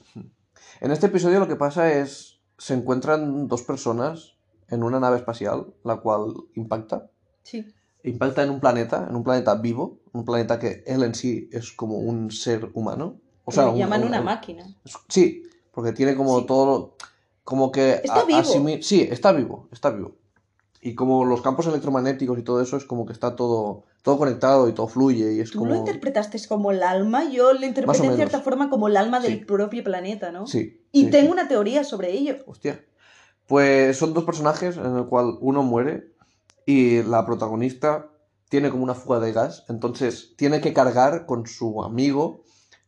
[0.80, 2.38] En este episodio lo que pasa es.
[2.58, 4.34] Se encuentran dos personas
[4.68, 7.08] en una nave espacial, la cual impacta.
[7.42, 7.64] Sí.
[8.04, 11.72] Impacta en un planeta, en un planeta vivo, un planeta que él en sí es
[11.72, 13.16] como un ser humano.
[13.44, 14.64] O sea, Lo llaman un- una un- máquina.
[15.08, 16.46] Sí, porque tiene como Sí.
[16.46, 16.96] todo,
[17.44, 18.38] como que Está vivo.
[18.40, 20.12] asimi- Sí, está vivo, está vivo.
[20.82, 24.66] Y como los campos electromagnéticos y todo eso es como que está todo, todo conectado
[24.68, 25.72] y todo fluye y es Tú como...
[25.72, 29.40] lo interpretaste como el alma, yo lo interpreté en cierta forma como el alma del
[29.40, 29.44] Sí.
[29.44, 30.46] propio planeta, ¿no?
[30.46, 30.80] Sí.
[30.90, 32.36] Y sí, tengo una teoría sobre ello.
[32.46, 32.82] Hostia.
[33.46, 36.09] Pues son dos personajes en el cual uno muere
[36.70, 37.90] y la protagonista
[38.48, 42.42] tiene como una fuga de gas, entonces tiene que cargar con su amigo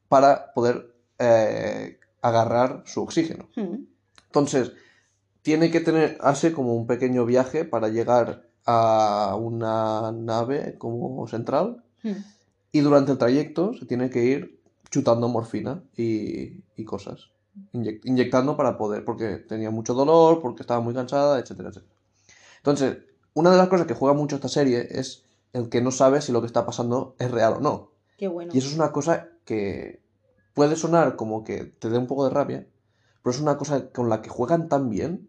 [0.08, 0.76] para poder
[1.18, 3.48] eh, agarrar su oxígeno.
[3.56, 3.84] Hmm.
[4.26, 4.72] Entonces,
[5.42, 8.26] tiene que tener, hace como un pequeño viaje para llegar
[8.66, 11.66] a una nave como central
[12.04, 12.18] Hmm.
[12.72, 17.30] y durante el trayecto se tiene que ir chutando morfina y, y cosas.
[17.72, 21.94] Inyec- inyectando para poder, porque tenía mucho dolor, porque estaba muy cansada, etcétera, etcétera.
[22.56, 22.96] Entonces,
[23.34, 26.32] una de las cosas que juega mucho esta serie es el que no sabe si
[26.32, 27.90] lo que está pasando es real o no.
[28.16, 28.52] Qué bueno.
[28.54, 30.00] Y eso es una cosa que
[30.54, 32.66] puede sonar como que te dé un poco de rabia,
[33.22, 35.28] pero es una cosa con la que juegan tan bien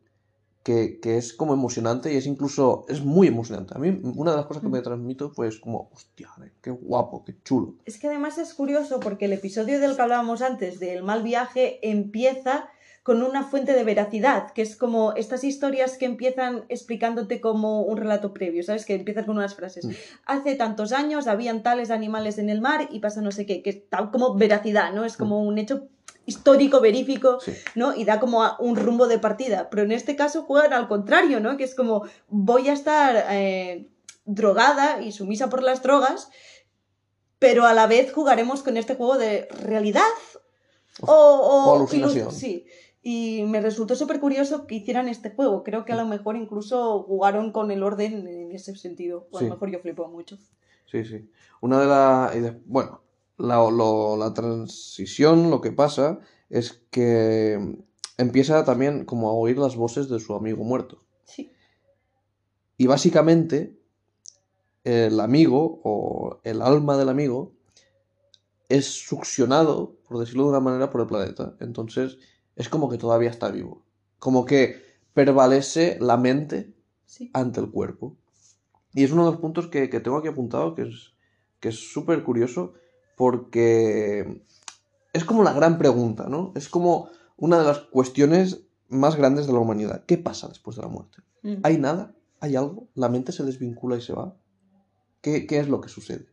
[0.64, 3.74] que, que es como emocionante y es incluso, es muy emocionante.
[3.76, 6.30] A mí una de las cosas que me transmito pues como, hostia,
[6.62, 7.76] qué guapo, qué chulo.
[7.86, 11.80] Es que además es curioso porque el episodio del que hablábamos antes, del mal viaje,
[11.88, 12.70] empieza
[13.04, 17.98] con una fuente de veracidad, que es como estas historias que empiezan explicándote como un
[17.98, 18.86] relato previo, ¿sabes?
[18.86, 19.86] Que empiezan con unas frases.
[19.86, 19.92] Mm.
[20.26, 23.72] Hace tantos años habían tales animales en el mar y pasa no sé qué, que
[23.72, 25.04] está como veracidad, ¿no?
[25.04, 25.90] Es como un hecho
[26.26, 27.52] histórico, verífico, Sí.
[27.76, 27.94] ¿no?
[27.94, 29.70] Y da como a un rumbo de partida.
[29.70, 31.58] Pero en este caso juegan al contrario, ¿no?
[31.58, 33.90] Que es como voy a estar eh,
[34.24, 36.30] drogada y sumisa por las drogas,
[37.40, 40.04] pero a la vez jugaremos con este juego de realidad
[41.02, 42.30] o, o- O alucinación.
[42.30, 42.66] ilu- Sí.
[43.06, 45.64] Y me resultó súper curioso que hicieran este juego.
[45.64, 49.28] Creo que a lo mejor incluso jugaron con el orden en ese sentido.
[49.32, 49.46] O a Sí.
[49.48, 50.38] lo mejor yo flipo mucho.
[50.90, 51.30] Sí, sí.
[51.60, 52.56] Una de las...
[52.66, 53.02] Bueno,
[53.38, 57.78] la, lo- la transición, lo que pasa es que
[58.18, 61.04] empieza también como a oír las voces de su amigo muerto.
[61.26, 61.52] Sí.
[62.78, 63.78] Y básicamente
[64.86, 67.52] el amigo o el alma del amigo
[68.70, 71.56] es succionado, por decirlo de una manera, por el planeta.
[71.60, 72.18] Entonces
[72.56, 73.84] es como que todavía está vivo.
[74.20, 74.82] Como que
[75.14, 76.74] prevalece la mente
[77.06, 77.30] Sí.
[77.34, 78.16] ante el cuerpo.
[78.94, 81.14] Y es uno de los puntos que, que tengo aquí apuntado que es
[81.60, 82.74] que es súper curioso
[83.16, 84.42] porque
[85.14, 86.52] es como la gran pregunta, ¿no?
[86.56, 90.04] Es como una de las cuestiones más grandes de la humanidad.
[90.06, 91.20] ¿Qué pasa después de la muerte?
[91.42, 91.56] Mm.
[91.64, 92.16] ¿Hay nada?
[92.40, 92.90] ¿Hay algo?
[92.96, 94.36] ¿La mente se desvincula y se va?
[95.22, 96.28] ¿Qué, qué es lo que sucede?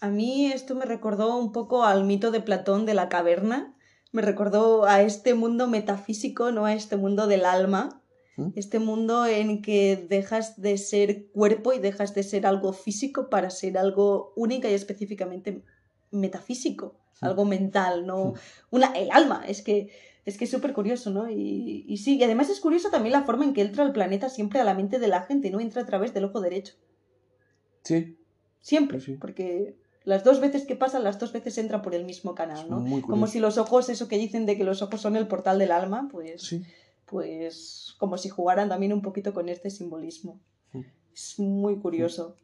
[0.00, 3.74] A mí esto me recordó un poco al mito de Platón de la caverna.
[4.12, 8.02] Me recordó a este mundo metafísico, no a este mundo del alma.
[8.36, 8.48] ¿Mm?
[8.56, 13.50] Este mundo en que dejas de ser cuerpo y dejas de ser algo físico para
[13.50, 15.62] ser algo única y específicamente
[16.10, 18.34] metafísico, algo mental, no
[18.70, 19.44] una, el alma.
[19.46, 19.90] Es que
[20.24, 21.30] Es que es súper curioso, ¿no?
[21.30, 24.28] Y, y sí, y además es curioso también la forma en que entra el planeta
[24.28, 25.60] siempre a la mente de la gente, ¿no?
[25.60, 26.74] Entra a través del ojo derecho.
[27.82, 28.16] Sí,
[28.60, 29.12] Siempre, sí.
[29.14, 29.74] porque
[30.10, 32.80] las dos veces que pasan, las dos veces entra por el mismo canal, ¿no?
[32.80, 35.60] muy Como si los ojos, eso que dicen de que los ojos son el portal
[35.60, 36.64] del alma, pues, sí.
[37.06, 40.40] pues como si jugaran también un poquito con este simbolismo.
[40.72, 40.80] Mm.
[41.14, 42.34] Es muy curioso,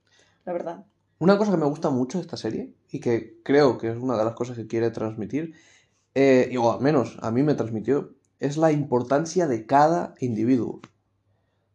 [0.44, 0.87] la verdad.
[1.18, 4.16] Una cosa que me gusta mucho de esta serie y que creo que es una
[4.16, 5.55] de las cosas que quiere transmitir,
[6.14, 10.81] eh, o al menos a mí me transmitió, es la importancia de cada individuo.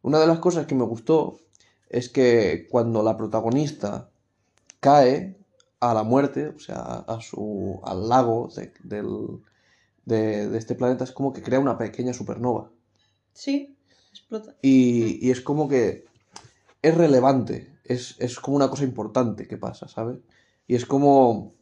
[0.04, 1.42] Una de las cosas que me gustó
[1.90, 4.10] es que cuando la protagonista
[4.80, 5.41] cae
[5.82, 9.40] a la muerte, o sea, a su, al lago de, del-
[10.06, 12.70] de- de este planeta, es como que crea una pequeña supernova.
[13.34, 13.76] Sí,
[14.12, 14.56] explota.
[14.62, 16.06] Y, y es como que
[16.82, 20.20] es relevante, es, es como una cosa importante que pasa, ¿sabes?
[20.68, 21.54] Y es como,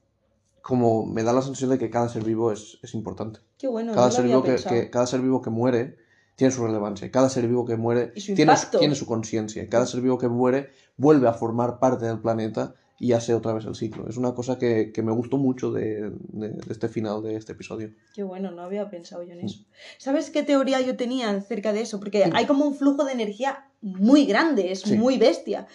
[0.61, 3.39] como me da la sensación de que cada ser vivo es, es importante.
[3.57, 5.97] Qué bueno, Cada no ser, vivo que, que- cada ser vivo que muere
[6.35, 7.11] tiene su relevancia.
[7.11, 9.67] Cada ser vivo que muere tiene, tiene su conciencia.
[9.69, 13.65] Cada ser vivo que muere vuelve a formar parte del planeta y hace otra vez
[13.65, 14.09] el ciclo.
[14.09, 17.53] Es una cosa que, que me gustó mucho de, de- de este final de este
[17.53, 17.93] episodio.
[18.13, 19.63] Qué bueno, no había pensado yo en eso.
[19.97, 21.99] ¿Sabes qué teoría yo tenía acerca de eso?
[21.99, 24.97] Porque hay como un flujo de energía muy grande, es Sí.
[24.97, 25.65] muy bestia.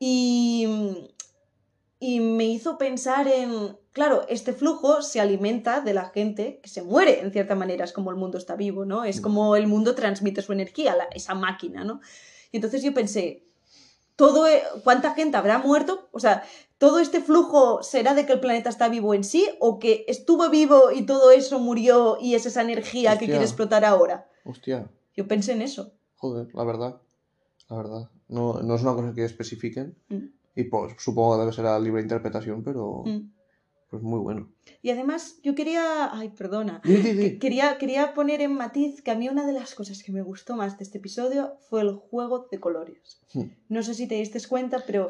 [0.00, 0.66] Y,
[2.00, 6.82] y me hizo pensar en, claro, este flujo se alimenta de la gente que se
[6.82, 9.04] muere, en cierta manera, es como el mundo está vivo, ¿no?
[9.04, 9.22] Es Mm.
[9.22, 12.00] como el mundo transmite su energía, la- esa máquina, ¿no?
[12.50, 13.44] Y entonces yo pensé,
[14.16, 16.08] todo, e- ¿cuánta gente habrá muerto?
[16.12, 16.42] O sea,
[16.78, 20.48] ¿todo este flujo será de que el planeta está vivo en sí o que estuvo
[20.50, 24.28] vivo y todo eso murió y es esa energía que quiere explotar ahora?
[24.44, 25.92] Hostia, Yo pensé en eso.
[26.16, 27.00] joder, la verdad.
[27.70, 28.08] La verdad.
[28.28, 29.96] No, no es una cosa que especifiquen.
[30.08, 30.24] Mm.
[30.56, 33.30] Y pues supongo que debe ser a libre interpretación, pero Mm.
[33.94, 34.48] Pues muy bueno.
[34.82, 39.28] Y además yo quería, ay, perdona, que- quería, quería poner en matiz que a mí
[39.28, 42.58] una de las cosas que me gustó más de este episodio fue el juego de
[42.58, 43.20] colores.
[43.32, 45.08] Hmm, No sé si te diste cuenta, pero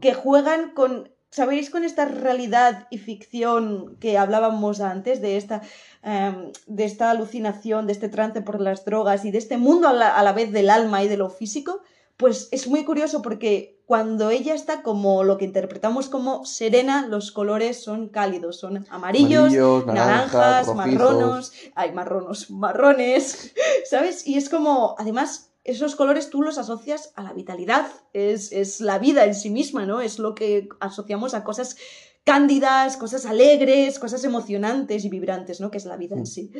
[0.00, 1.68] que juegan con, ¿sabéis?
[1.70, 5.60] Con esta realidad y ficción que hablábamos antes, de esta,
[6.02, 9.92] em, de esta alucinación, de este trance por las drogas y de este mundo a
[9.92, 11.80] la, a la vez del alma y de lo físico,
[12.16, 17.30] pues es muy curioso porque cuando ella está como lo que interpretamos como serena, los
[17.30, 23.52] colores son cálidos, son amarillos, Amarillos, naranjas, naranjas, marronos, ay, marronos, marrones,
[23.88, 24.26] ¿sabes?
[24.26, 28.98] Y es como, además, esos colores tú los asocias a la vitalidad, es, es la
[28.98, 30.00] vida en sí misma, ¿no?
[30.00, 31.76] Es lo que asociamos a cosas
[32.24, 35.70] cándidas, cosas alegres, cosas emocionantes y vibrantes, ¿no?
[35.70, 36.26] Que es la vida en Mm.
[36.26, 36.50] sí.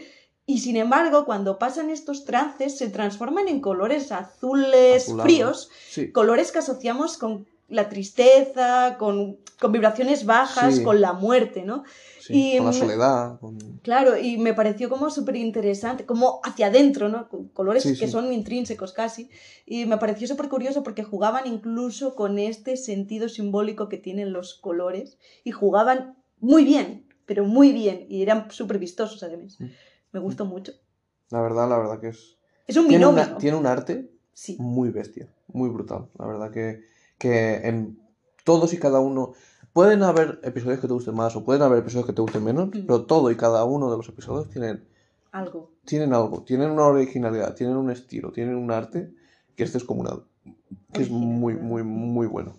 [0.47, 5.25] Y sin embargo, cuando pasan estos trances, se transforman en colores azules, Azulado.
[5.29, 6.13] fríos, Sí.
[6.13, 10.85] colores que asociamos con la tristeza, con, con vibraciones bajas, Sí.
[10.85, 11.83] con la muerte, ¿no?
[12.21, 13.41] sí, y con la soledad.
[13.41, 17.29] con- Claro, y me pareció como súper interesante, como hacia adentro, ¿no?
[17.29, 19.31] Con colores Sí, que son intrínsecos casi.
[19.65, 24.55] Y me pareció súper curioso porque jugaban incluso con este sentido simbólico que tienen los
[24.55, 28.07] colores y jugaban muy bien, pero muy bien.
[28.09, 29.59] Y eran súper vistosos además.
[30.17, 30.73] Me gustó mucho.
[31.29, 32.39] La verdad, la verdad que es...
[32.67, 33.23] Es un Tiene, binomio.
[33.25, 34.57] una- tiene un arte Sí.
[34.59, 36.09] muy bestia, muy brutal.
[36.19, 36.85] La verdad que,
[37.19, 38.01] que en
[38.45, 39.35] todos y cada uno...
[39.75, 42.69] Pueden haber episodios que te gusten más o pueden haber episodios que te gusten menos,
[42.69, 42.87] Mm.
[42.87, 44.89] pero todo y cada uno de los episodios tienen,
[45.33, 45.71] Algo.
[45.85, 49.13] tienen algo, tienen una originalidad, tienen un estilo, tienen un arte
[49.55, 50.25] que es descomunal,
[50.95, 52.57] que es muy, muy, muy bueno.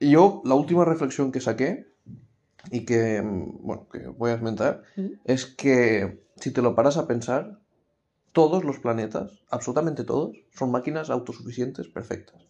[0.00, 1.86] Y yo, la última reflexión que saqué
[2.72, 5.06] y que, mm, bueno, que voy a comentar, Mm.
[5.26, 7.60] es que si te lo paras a pensar,
[8.32, 12.42] todos los planetas, absolutamente todos, son máquinas autosuficientes perfectas.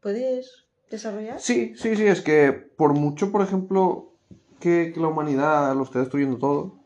[0.00, 1.40] ¿Puedes desarrollar?
[1.40, 4.14] Sí, sí, sí, es que por mucho, por ejemplo,
[4.60, 6.78] que, que la humanidad lo esté destruyendo todo,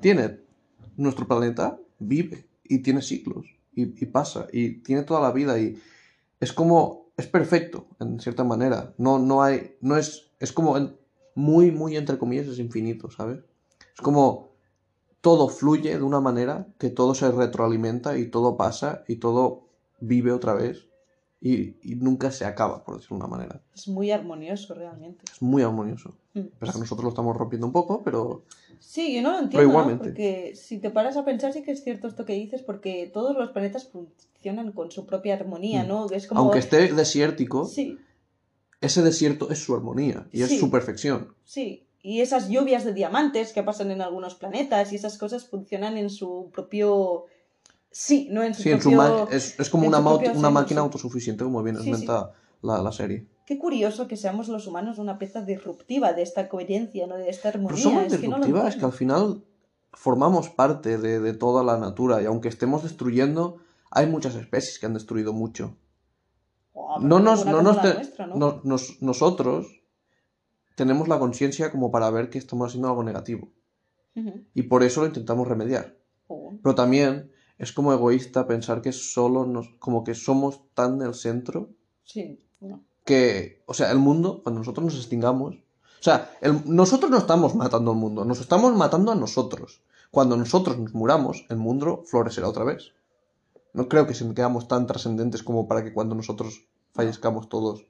[0.00, 0.40] tiene
[0.96, 5.76] nuestro planeta, vive y tiene ciclos y, y pasa y tiene toda la vida y
[6.40, 10.96] es como, es perfecto en cierta manera, no, no hay, no es, es como en-
[11.34, 13.40] muy, muy entre comillas, es infinito, ¿sabes?
[13.94, 14.48] Es como
[15.20, 19.68] todo fluye de una manera que todo se retroalimenta y todo pasa y todo
[20.00, 20.88] vive otra vez
[21.40, 23.62] y, y nunca se acaba, por decirlo de una manera.
[23.74, 25.24] Es muy armonioso realmente.
[25.30, 26.14] Es muy armonioso.
[26.34, 26.40] Mm.
[26.58, 28.44] Pese a que nosotros lo estamos rompiendo un poco, pero
[28.80, 29.70] Sí, yo no lo entiendo, ¿no?
[29.70, 30.04] igualmente.
[30.04, 33.34] porque si te paras a pensar sí que es cierto esto que dices, porque todos
[33.36, 35.88] los planetas funcionan con su propia armonía, Mm.
[35.88, 36.10] ¿no?
[36.10, 36.40] Es como...
[36.40, 37.98] aunque esté desértico, Sí,
[38.80, 40.54] ese desierto es su armonía y Sí.
[40.54, 41.34] es su perfección.
[41.44, 41.86] sí.
[42.06, 46.10] Y esas lluvias de diamantes que pasan en algunos planetas y esas cosas funcionan en
[46.10, 47.24] su propio...
[47.90, 49.28] Sí, no en su Sí, en su propio...
[49.30, 52.06] es, es como en una, máquina autosuficiente, como bien Sí, sí.
[52.60, 53.26] la, la serie.
[53.46, 57.16] Qué curioso que seamos los humanos una pieza disruptiva de esta coherencia, ¿no?
[57.16, 57.82] De esta Pero armonía.
[57.82, 59.42] somos es que no disruptivas, es que al final
[59.94, 63.56] formamos parte de, de toda la natura y aunque estemos destruyendo,
[63.90, 65.74] hay muchas especies que han destruido mucho.
[66.74, 67.62] Oh, No nos, no-
[68.62, 69.80] nos- nosotros
[70.74, 73.48] tenemos la conciencia como para ver que estamos haciendo algo negativo
[74.54, 75.96] y por eso lo intentamos remediar.
[76.28, 81.14] Oh, Pero también es como egoísta pensar que solo nos, como que somos tan el
[81.14, 81.70] centro
[82.04, 82.84] sí, no.
[83.04, 87.54] que, o sea, el mundo, cuando nosotros nos extingamos, o sea, el- nosotros no estamos
[87.54, 89.82] matando al mundo, nos estamos matando a nosotros.
[90.10, 92.92] Cuando nosotros nos muramos, el mundo florecerá otra vez.
[93.72, 97.86] No creo que seamos tan trascendentes como para que cuando nosotros fallezcamos todos,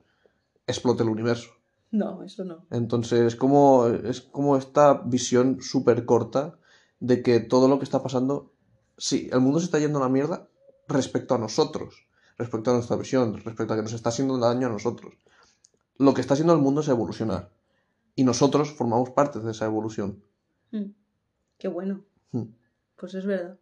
[0.67, 1.51] explote el universo.
[1.95, 2.67] No, eso no.
[2.73, 6.59] Entonces, es como, es como esta visión súper corta
[6.99, 8.53] de que todo lo que está pasando,
[8.99, 10.49] sí, el mundo se está yendo a la mierda
[10.89, 14.71] respecto a nosotros, respecto a nuestra visión, respecto a que nos está haciendo daño a
[14.71, 15.15] nosotros.
[15.97, 17.53] Lo que está haciendo el mundo es evolucionar.
[18.17, 20.21] Y nosotros formamos parte de esa evolución.
[20.73, 20.91] Mm.
[21.59, 22.05] Qué bueno.
[22.33, 22.47] Mm.
[22.97, 23.57] Pues es verdad.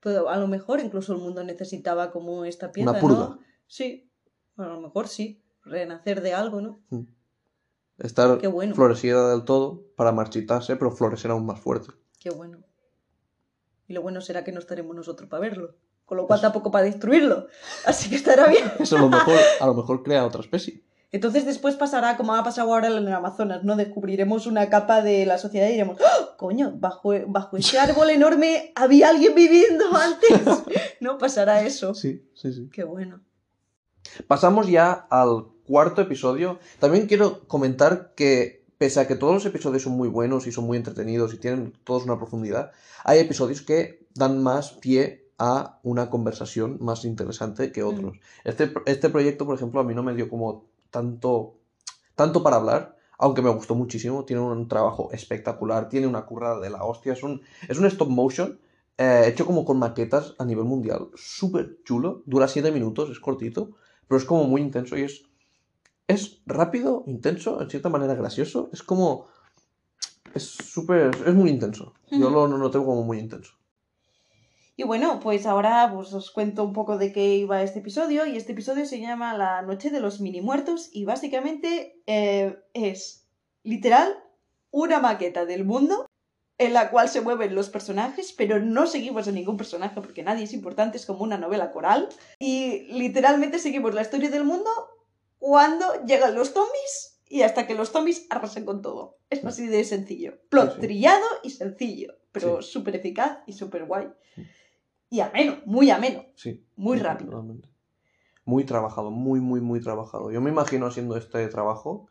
[0.00, 3.18] Pero a lo mejor incluso el mundo necesitaba como esta pieza, Una purga.
[3.18, 3.38] ¿no?
[3.68, 4.10] Sí.
[4.56, 5.40] A lo mejor sí.
[5.62, 6.80] Renacer de algo, ¿no?
[7.98, 8.74] Estar bueno.
[8.74, 11.88] florecida del todo para marchitarse, pero florecer aún más fuerte.
[12.20, 12.58] Qué bueno.
[13.88, 15.74] Y lo bueno será que no estaremos nosotros para verlo.
[16.04, 17.48] Con lo cual tampoco para destruirlo.
[17.84, 18.64] Así que estará bien.
[18.78, 20.82] Eso a lo mejor, a lo mejor crea otra especie.
[21.10, 23.76] Entonces después pasará como ha pasado ahora en el Amazonas, ¿no?
[23.76, 28.72] Descubriremos una capa de la sociedad y diremos, ¡Oh, coño, bajo, bajo ese árbol enorme
[28.74, 30.64] había alguien viviendo antes.
[31.00, 31.18] ¿No?
[31.18, 31.94] Pasará eso.
[31.94, 32.68] Sí, sí, sí.
[32.70, 33.20] Qué bueno.
[34.26, 36.58] Pasamos ya al cuarto episodio.
[36.80, 40.64] También quiero comentar que, pese a que todos los episodios son muy buenos y son
[40.64, 42.72] muy entretenidos y tienen todos una profundidad,
[43.04, 48.18] hay episodios que dan más pie a una conversación más interesante que otros.
[48.42, 51.54] Este, este proyecto, por ejemplo, a mí no me dio como tanto,
[52.16, 54.24] tanto para hablar, aunque me gustó muchísimo.
[54.24, 57.12] Tiene un trabajo espectacular, tiene una currada de la hostia.
[57.12, 58.58] Es un, es un stop motion
[58.98, 61.10] eh, hecho como con maquetas a nivel mundial.
[61.14, 62.22] Súper chulo.
[62.26, 63.76] Dura 7 minutos, es cortito,
[64.08, 65.27] pero es como muy intenso y es,
[66.08, 68.70] es rápido, intenso, en cierta manera gracioso.
[68.72, 69.26] Es como...
[70.34, 71.14] Es súper...
[71.26, 71.94] Es muy intenso.
[72.10, 73.52] Yo lo no noté como muy intenso.
[74.74, 78.24] Y bueno, pues ahora pues, os cuento un poco de qué iba este episodio.
[78.26, 80.88] Y este episodio se llama La Noche de los Mini Muertos.
[80.92, 83.28] Y básicamente eh, es
[83.62, 84.16] literal
[84.70, 86.06] una maqueta del mundo
[86.56, 90.44] en la cual se mueven los personajes, pero no seguimos a ningún personaje porque nadie
[90.44, 92.08] es importante, es como una novela coral.
[92.38, 94.70] Y literalmente seguimos la historia del mundo
[95.38, 99.18] cuando llegan los zombies y hasta que los zombies arrasen con todo.
[99.30, 100.38] Es así de sencillo.
[100.48, 100.80] Plot Sí, sí.
[100.80, 104.08] trillado y sencillo, pero súper eficaz y súper guay.
[105.10, 106.64] Y ameno, muy ameno, Sí.
[106.76, 107.44] muy rápido.
[108.44, 110.30] Muy trabajado, muy, muy, muy trabajado.
[110.30, 112.08] Yo me imagino haciendo este trabajo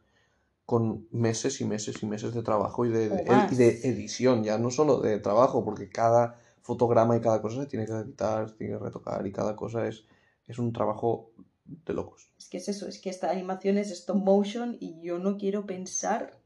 [0.65, 3.51] con meses y meses y meses de trabajo y de, O de- más.
[3.51, 7.67] y de edición, ya no solo de trabajo, porque cada fotograma y cada cosa se
[7.67, 10.03] tiene que editar, se tiene que retocar y cada cosa es,
[10.47, 11.31] es un trabajo
[11.67, 12.31] de locos.
[12.37, 15.65] Es que es eso, es que esta animación es stop motion y yo no quiero
[15.65, 16.39] pensar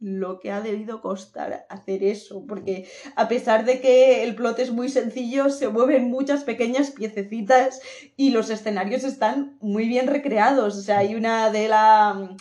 [0.00, 4.70] lo que ha debido costar hacer eso, porque a pesar de que el plot es
[4.70, 7.80] muy sencillo, se mueven muchas pequeñas piececitas
[8.16, 10.76] y los escenarios están muy bien recreados.
[10.76, 12.36] O sea, hay una de la...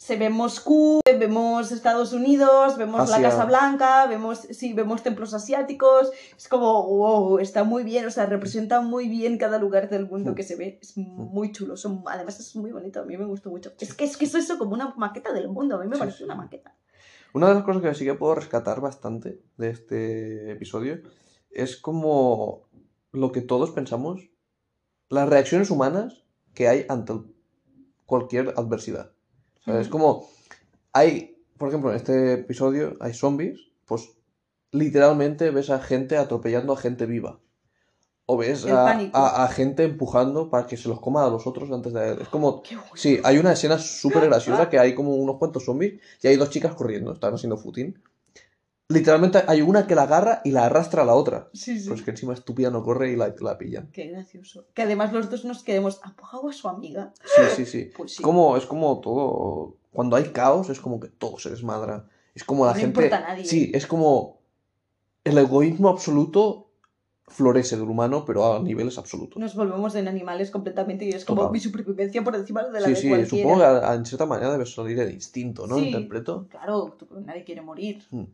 [0.00, 3.20] Se ve Moscú, vemos Estados Unidos, vemos la.
[3.20, 6.10] Casa Blanca, vemos, sí, vemos templos asiáticos.
[6.34, 10.34] Es como, wow, está muy bien, o sea, representa muy bien cada lugar del mundo
[10.34, 10.78] que se ve.
[10.80, 13.72] Es muy chulo, son, además es muy bonito, a mí me gustó mucho.
[13.78, 15.98] Es que es que es eso como una maqueta del mundo, a mí me Sí,
[16.00, 16.24] parece sí.
[16.24, 16.74] una maqueta.
[17.34, 21.02] Una de las cosas que sí que puedo rescatar bastante de este episodio
[21.50, 22.62] es como
[23.12, 24.30] lo que todos pensamos,
[25.10, 27.12] las reacciones humanas que hay ante
[28.06, 29.12] cualquier adversidad.
[29.60, 30.26] O sea, es como,
[30.92, 34.10] hay, por ejemplo, en este episodio hay zombies, pues
[34.72, 37.38] literalmente ves a gente atropellando a gente viva.
[38.26, 41.70] O ves a, a- a gente empujando para que se los coma a los otros
[41.72, 42.12] antes de...
[42.22, 42.62] Es como.
[42.94, 46.50] Sí, hay una escena súper graciosa que hay como unos cuantos zombies y hay dos
[46.50, 48.00] chicas corriendo, están haciendo footing.
[48.90, 51.48] Literalmente hay una que la agarra y la arrastra a la otra.
[51.52, 51.88] Sí, sí.
[51.88, 53.88] Pues que encima estúpida no corre y la, la pillan.
[53.92, 54.66] Qué gracioso.
[54.74, 57.12] Que además los dos nos quedemos empujado a su amiga.
[57.24, 57.90] Sí, sí, sí.
[57.96, 58.16] Pues sí.
[58.18, 59.76] Es como, es como todo.
[59.92, 62.08] Cuando hay caos, es como que todo se desmadra.
[62.34, 62.88] Es como la No gente.
[63.04, 63.44] importa a nadie.
[63.44, 64.40] Sí, es como.
[65.22, 66.66] El egoísmo absoluto
[67.28, 69.38] florece del humano, pero a niveles absolutos.
[69.38, 71.52] Nos volvemos en animales completamente y es como Total.
[71.52, 73.48] mi supervivencia por encima de la Sí, de sí, cualquiera.
[73.54, 75.76] supongo que en cierta manera debe salir el instinto, ¿no?
[75.76, 75.86] Sí.
[75.88, 76.48] Interpreto.
[76.50, 78.02] Claro, nadie quiere morir.
[78.10, 78.24] Mm.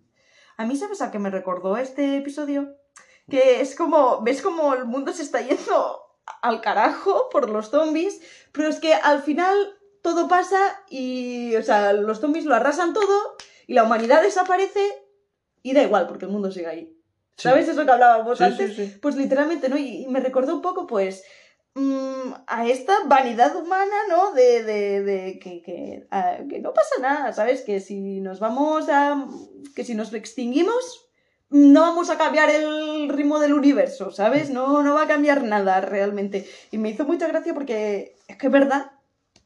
[0.57, 2.75] A mí, ¿sabes a qué me recordó este episodio?
[3.29, 6.01] Que es como, ves como el mundo se está yendo
[6.43, 8.21] al carajo por los zombies,
[8.53, 9.55] pero es que al final
[10.03, 13.37] todo pasa y, o sea, los zombies lo arrasan todo
[13.67, 14.81] y la humanidad desaparece
[15.63, 16.93] y da igual porque el mundo sigue ahí.
[17.37, 18.75] ¿Sabes eso que hablábamos Sí, antes?
[18.77, 18.99] sí.
[19.03, 19.77] Pues literalmente, ¿no?
[19.77, 21.23] Y, y me recordó un poco, pues,
[21.77, 24.33] mm, a esta vanidad humana, ¿no?
[24.33, 26.07] De, de, de que, que,
[26.49, 27.63] que no pasa nada, ¿sabes?
[27.63, 29.27] Que si nos vamos a...
[29.75, 31.09] que si nos extinguimos,
[31.51, 34.51] no vamos a cambiar el ritmo del universo, ¿sabes?
[34.51, 36.49] No, no va a cambiar nada realmente.
[36.73, 38.91] Y me hizo mucha gracia porque es que es verdad.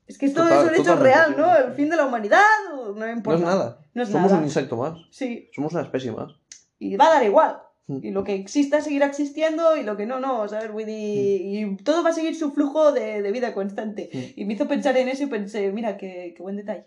[0.07, 1.55] Es que esto Total- es un hecho real, ¿no?
[1.57, 3.39] El fin de la humanidad no No importa.
[3.39, 3.78] es nada.
[3.95, 4.39] No es Somos nada.
[4.39, 4.99] un insecto más.
[5.11, 6.33] Sí, Somos una especie más.
[6.78, 7.61] y va a dar igual.
[7.91, 7.99] Mm.
[8.05, 10.70] Y lo que exista seguirá existiendo y lo que no, no, ¿sabes?
[10.70, 14.11] Vull dir, Y todo va a seguir su flujo de, de vida constante.
[14.12, 14.41] Mm.
[14.41, 16.86] Y me hizo pensar en eso y pensé, mira, qué, qué buen detalle.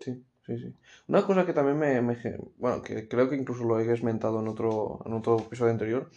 [0.00, 0.74] Sí, sí, sí.
[1.06, 2.16] Una cosa que también me,
[2.56, 6.10] Bueno, que creo que incluso lo he esmentado en otro, en otro episodio anterior,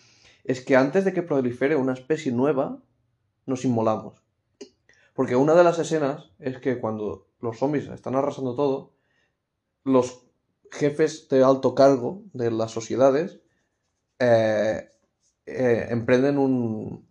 [0.46, 2.82] es que antes de que prolifere una especie nueva,
[3.46, 4.24] nos inmolamos.
[5.14, 8.94] Porque una de las escenas es que cuando los zombies están arrasando todo,
[9.84, 10.26] los
[10.72, 13.41] jefes de alto cargo de las sociedades
[14.22, 14.90] eh,
[15.46, 17.06] eh, emprenden un,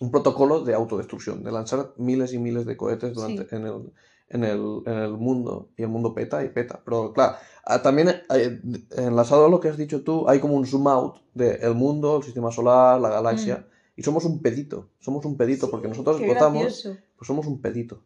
[0.00, 3.54] un protocolo de autodestrucción, de lanzar miles y miles de cohetes durante, Sí.
[3.54, 3.92] en, el,
[4.30, 6.80] en, el, en el mundo, y el mundo peta y peta.
[6.84, 8.60] Pero claro, ah, también eh,
[8.96, 12.22] enlazado a lo que has dicho tú, hay como un zoom out del mundo, el
[12.22, 13.66] sistema solar, la galaxia,
[13.96, 16.16] y somos un pedito, somos un pedito, porque nosotros
[16.70, 16.96] gracioso.
[17.16, 18.02] pues somos un pedito.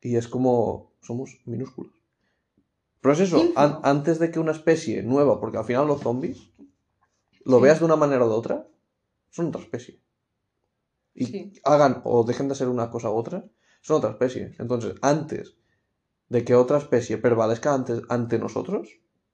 [0.00, 1.92] Y es como, somos minúsculos.
[3.00, 6.50] Pero es eso, an- antes de que una especie nueva, porque al final los zombies,
[7.48, 7.62] lo Sí.
[7.64, 8.68] veas de una manera o de otra,
[9.30, 10.00] son otra especie.
[11.14, 11.52] Y Sí.
[11.64, 13.44] hagan o dejen de ser una cosa u otra,
[13.80, 14.54] son otra especie.
[14.60, 15.56] Entonces, antes
[16.28, 18.88] de que otra especie prevalezca ante, ante nosotros,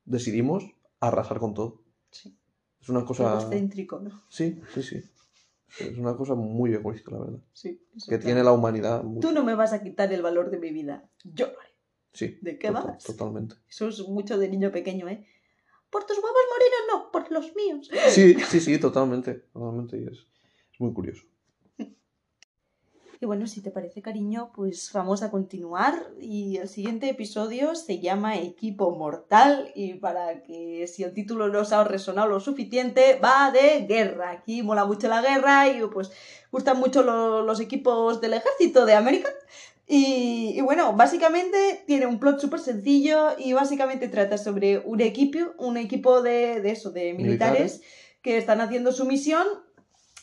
[0.07, 0.65] decidimos
[1.01, 1.83] arrasar con todo.
[2.11, 2.39] Sí.
[2.81, 3.33] Es una cosa...
[3.41, 4.23] Egocéntrico, ¿no?
[4.29, 5.03] Sí, sí, sí.
[5.81, 7.41] Es una cosa muy egoísta, la verdad.
[7.53, 7.83] Sí.
[8.09, 9.03] Que tiene la humanidad.
[9.03, 11.11] muy- Tú no me vas a quitar el valor de mi vida.
[11.25, 11.71] Yo lo haré.
[12.13, 12.39] Sí.
[12.43, 13.03] ¿De qué total- vas?
[13.05, 13.57] Totalmente.
[13.69, 15.27] Eso es mucho de niño pequeño, ¿eh?
[15.95, 17.89] Por tus huevos moriros no, por los míos.
[18.11, 19.35] Sí, sí, sí, totalmente.
[19.53, 19.97] Totalmente.
[19.97, 20.19] Y es,
[20.73, 21.23] es muy curioso.
[23.21, 25.95] Y bueno, si te parece, cariño, pues vamos a continuar.
[26.21, 29.71] Y el siguiente episodio se llama Equipo Mortal.
[29.75, 34.31] Y para que si el título no os ha resonado lo suficiente, va de guerra.
[34.33, 36.11] Aquí mola mucho la guerra y pues
[36.51, 39.31] gustan mucho lo- los equipos del ejército de América.
[39.87, 45.39] Y, y bueno, básicamente tiene un plot súper sencillo y básicamente trata sobre un equipo,
[45.59, 47.83] un equipo de, de eso, de militares, Militares.
[48.23, 49.47] que están haciendo su misión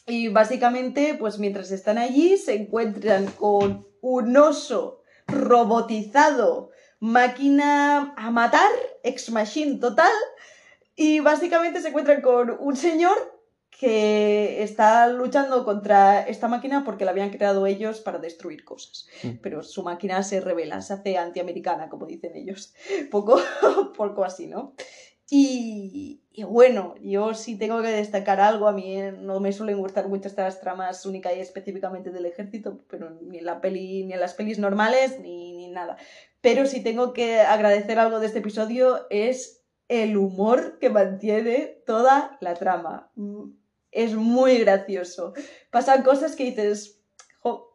[0.08, 8.70] y básicamente, pues mientras están allí, se encuentran con un oso robotizado, máquina a matar,
[9.04, 10.12] ex machine total,
[10.96, 13.31] y básicamente se encuentran con un señor
[13.80, 19.08] que está luchando contra esta máquina porque la habían creado ellos para destruir cosas.
[19.24, 19.38] Mm.
[19.42, 22.74] Pero su máquina se revela, se hace antiamericana, como dicen ellos.
[23.12, 23.40] Poco,
[23.98, 24.76] poco así, ¿no?
[25.34, 28.68] Y, y bueno, yo sí tengo que destacar algo.
[28.68, 32.80] A mí eh, no me suelen gustar mucho estas tramas únicas y específicamente del ejército,
[32.90, 35.98] pero ni en la peli, ni en las pelis normales, ni, ni nada.
[36.42, 42.38] Pero sí tengo que agradecer algo de este episodio es el humor que mantiene toda
[42.40, 43.12] la trama.
[43.92, 45.34] Es muy gracioso.
[45.70, 47.02] Pasan cosas que dices,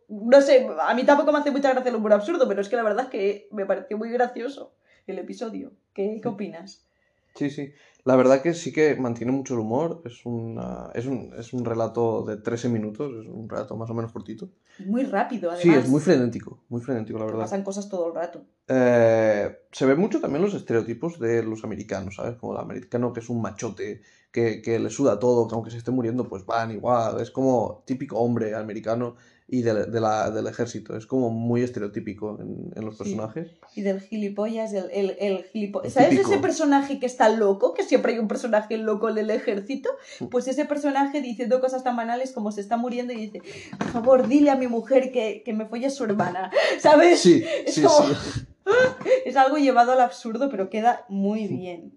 [0.08, 2.76] no sé, a mí tampoco me hace mucha gracia el humor absurdo, pero es que
[2.76, 4.74] la verdad es que me pareció muy gracioso
[5.06, 5.72] el episodio.
[5.92, 6.86] ¿Qué, qué opinas?
[7.34, 7.72] Sí, sí.
[8.06, 10.00] La verdad que sí que mantiene mucho el humor.
[10.04, 13.12] Es, una, es, un, es un relato de 13 minutos.
[13.20, 14.48] Es un relato más o menos cortito.
[14.78, 15.62] Muy rápido, además.
[15.64, 16.62] Sí, es muy frenético.
[16.68, 17.40] Muy frenético, la verdad.
[17.40, 18.44] Pasan cosas todo el rato.
[18.68, 22.36] Eh, se ve mucho también los estereotipos de los americanos, ¿sabes?
[22.36, 25.78] Como el americano que es un machote, que, que le suda todo, que aunque se
[25.78, 27.20] esté muriendo, pues van igual.
[27.20, 29.16] Es como típico hombre americano
[29.48, 30.96] y de, de la, del ejército.
[30.96, 33.04] Es como muy estereotípico en, en los Sí.
[33.04, 33.48] personajes.
[33.76, 35.92] Y del gilipollas, el, el, el gilipollas.
[35.92, 36.32] ¿Sabes típico.
[36.32, 37.72] ese personaje que está loco?
[37.72, 39.88] Que siempre hay un personaje loco en el ejército.
[40.30, 43.42] Pues ese personaje diciendo cosas tan banales como se está muriendo y dice,
[43.78, 46.50] por favor, dile a mi mujer que, que me folle a su hermana.
[46.80, 47.20] ¿Sabes?
[47.20, 48.40] Sí, Es sí, como- sí.
[49.24, 51.92] Es algo llevado al absurdo, pero queda muy bien.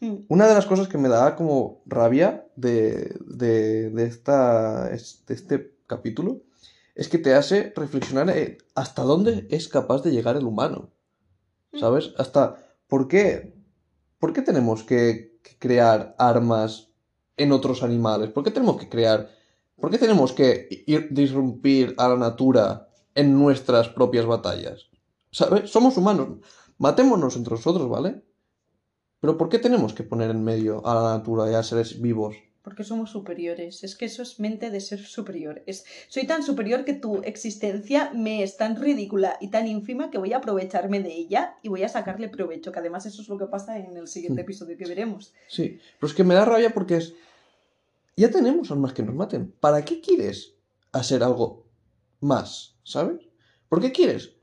[0.00, 5.24] Mm, Una de las cosas que me da como rabia de, de, de esta, es-
[5.26, 6.40] de este capítulo
[6.94, 10.90] es que te hace reflexionar eh, hasta dónde es capaz de llegar el humano.
[11.78, 12.12] ¿Sabes?
[12.18, 12.56] Hasta
[12.88, 13.54] por qué,
[14.18, 16.90] por qué tenemos que, que crear armas
[17.36, 18.30] en otros animales.
[18.30, 19.30] ¿Por qué tenemos que crear,
[19.76, 24.90] por qué tenemos que ir, disrumpir a la natura en nuestras propias batallas?
[25.30, 25.70] ¿Sabes?
[25.70, 26.38] Somos humanos.
[26.78, 28.24] Matémonos entre nosotros, ¿vale?
[29.20, 32.36] Pero ¿por qué tenemos que poner en medio a la natura y a seres vivos?
[32.62, 33.82] Porque somos superiores.
[33.84, 35.62] Es que eso es mente de ser superior.
[35.66, 40.18] Es, soy tan superior que tu existencia me es tan ridícula y tan ínfima que
[40.18, 42.70] voy a aprovecharme de ella y voy a sacarle provecho.
[42.70, 45.32] Que además eso es lo que pasa en el siguiente episodio que veremos.
[45.48, 47.14] Sí, pero es que me da rabia porque es.
[48.16, 49.54] Ya tenemos armas que nos maten.
[49.60, 50.54] ¿Para qué quieres
[50.92, 51.66] hacer algo
[52.20, 52.76] más?
[52.82, 53.22] ¿Sabes?
[53.70, 54.34] ¿Por qué quieres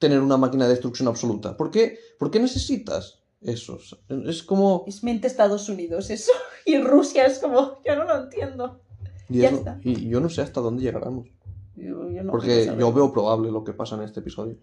[0.00, 1.56] tener una máquina de destrucción absoluta?
[1.56, 3.78] ¿Por qué, ¿Por qué necesitas eso?
[4.08, 4.84] Es como...
[4.86, 6.32] Es mente Estados Unidos eso.
[6.66, 7.80] Y Rusia es como...
[7.84, 8.80] Yo no lo entiendo.
[9.28, 9.78] Y, Ya eso- está.
[9.82, 11.28] y yo no sé hasta dónde llegaremos.
[11.74, 14.58] Yo- yo no Porque yo veo probable lo que pasa en este episodio.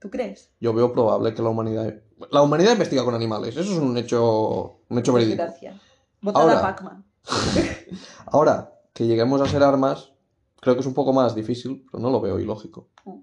[0.00, 0.50] ¿Tú crees?
[0.60, 1.94] Yo veo probable que la humanidad...
[2.30, 3.56] La humanidad investiga con animales.
[3.56, 5.44] Eso es un hecho, un hecho verídico.
[6.22, 6.60] Votada Ahora.
[6.62, 7.04] Pac-Man.
[8.26, 10.12] Ahora, que lleguemos a ser armas,
[10.60, 12.88] creo que es un poco más difícil, pero no lo veo ilógico.
[13.04, 13.20] Mm.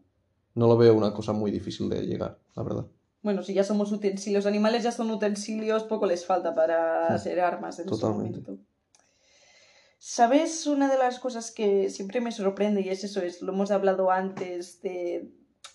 [0.56, 2.86] No lo veo una cosa muy difícil de llegar, la verdad.
[3.22, 7.16] Bueno, si ya somos utensilios, si los animales ya son utensilios, poco les falta para
[7.16, 7.20] Mm.
[7.20, 8.40] ser armas en Totalmente.
[8.40, 8.64] ese momento.
[9.98, 10.66] ¿Sabes?
[10.66, 14.12] Una de las cosas que siempre me sorprende, y es eso, es, lo hemos hablado
[14.12, 15.30] antes de,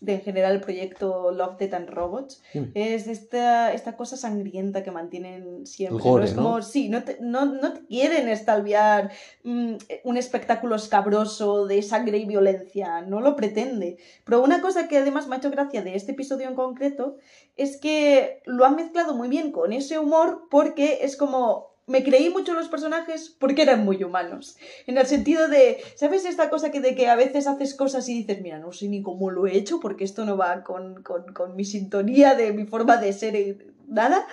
[0.05, 2.43] de en general el proyecto Love, Death and Robots,
[2.75, 6.03] es esta, esta cosa sangrienta que mantienen siempre.
[6.03, 6.25] Gore, ¿no?
[6.25, 6.63] Es como, ¿no?
[6.63, 9.11] sí, no te, no, no te quieren estalviar
[9.43, 9.75] mm,
[10.05, 13.99] un espectáculo escabroso de sangre y violencia, no lo pretende.
[14.25, 17.17] Pero una cosa que además me ha hecho gracia de este episodio en concreto
[17.57, 22.31] es que lo han mezclado muy bien con ese humor porque es como me creí
[22.31, 24.57] mucho los personajes porque eran muy humanos.
[24.87, 28.23] En el sentido de, ¿sabes esta cosa que de que a veces haces cosas y
[28.23, 31.33] dices, mira, no sé ni cómo lo he hecho porque esto no va con, con,
[31.35, 34.27] con mi sintonía de mi forma de ser y nada,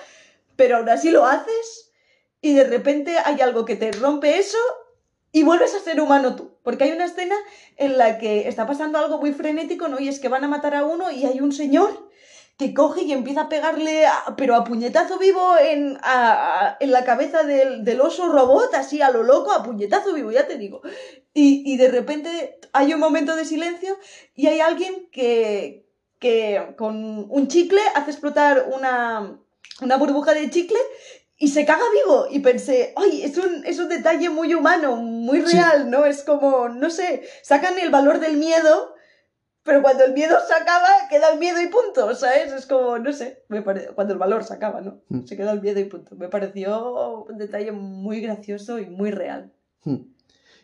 [0.56, 1.92] pero aún así lo haces
[2.42, 4.58] y de repente hay algo que te rompe eso
[5.32, 6.52] y vuelves a ser humano tú.
[6.64, 7.36] Porque hay una escena
[7.78, 10.00] en la que está pasando algo muy frenético, ¿no?
[10.00, 12.11] Y es que van a matar a uno y hay un señor
[12.62, 16.92] que coge y empieza a pegarle, a- pero a puñetazo vivo en, a- a- en
[16.92, 20.58] la cabeza del, del oso robot, así a lo loco, a puñetazo vivo, ya te
[20.60, 20.82] digo.
[21.34, 23.98] Y, y de repente hay un momento de silencio
[24.36, 25.88] y hay alguien que,
[26.20, 29.40] que con un chicle hace explotar una,
[29.82, 30.78] una burbuja de chicle
[31.38, 32.28] y se caga vivo.
[32.30, 35.56] Y pensé, ay, es un, es un detalle muy humano, muy Sí.
[35.58, 36.06] real, ¿no?
[36.06, 38.94] Es como, no sé, sacan el valor del miedo,
[39.64, 42.52] pero cuando el miedo se acaba, queda el miedo y punto, ¿sabes?
[42.52, 45.02] Es como, no sé, me pare- cuando el valor se acaba, ¿no?
[45.10, 45.26] Mm.
[45.26, 46.16] Se queda el miedo y punto.
[46.16, 49.52] Me pareció un detalle muy gracioso y muy real.
[49.84, 49.98] Hmm.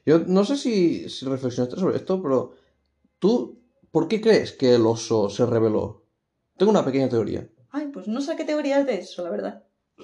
[0.06, 2.54] Yo no sé si, si reflexionaste sobre esto, pero
[3.20, 3.60] tú,
[3.92, 6.04] ¿por qué crees que el oso se rebeló?
[6.58, 7.48] Tengo una pequeña teoría.
[7.72, 9.64] Ay, pues no sé qué teoría es de eso, la verdad.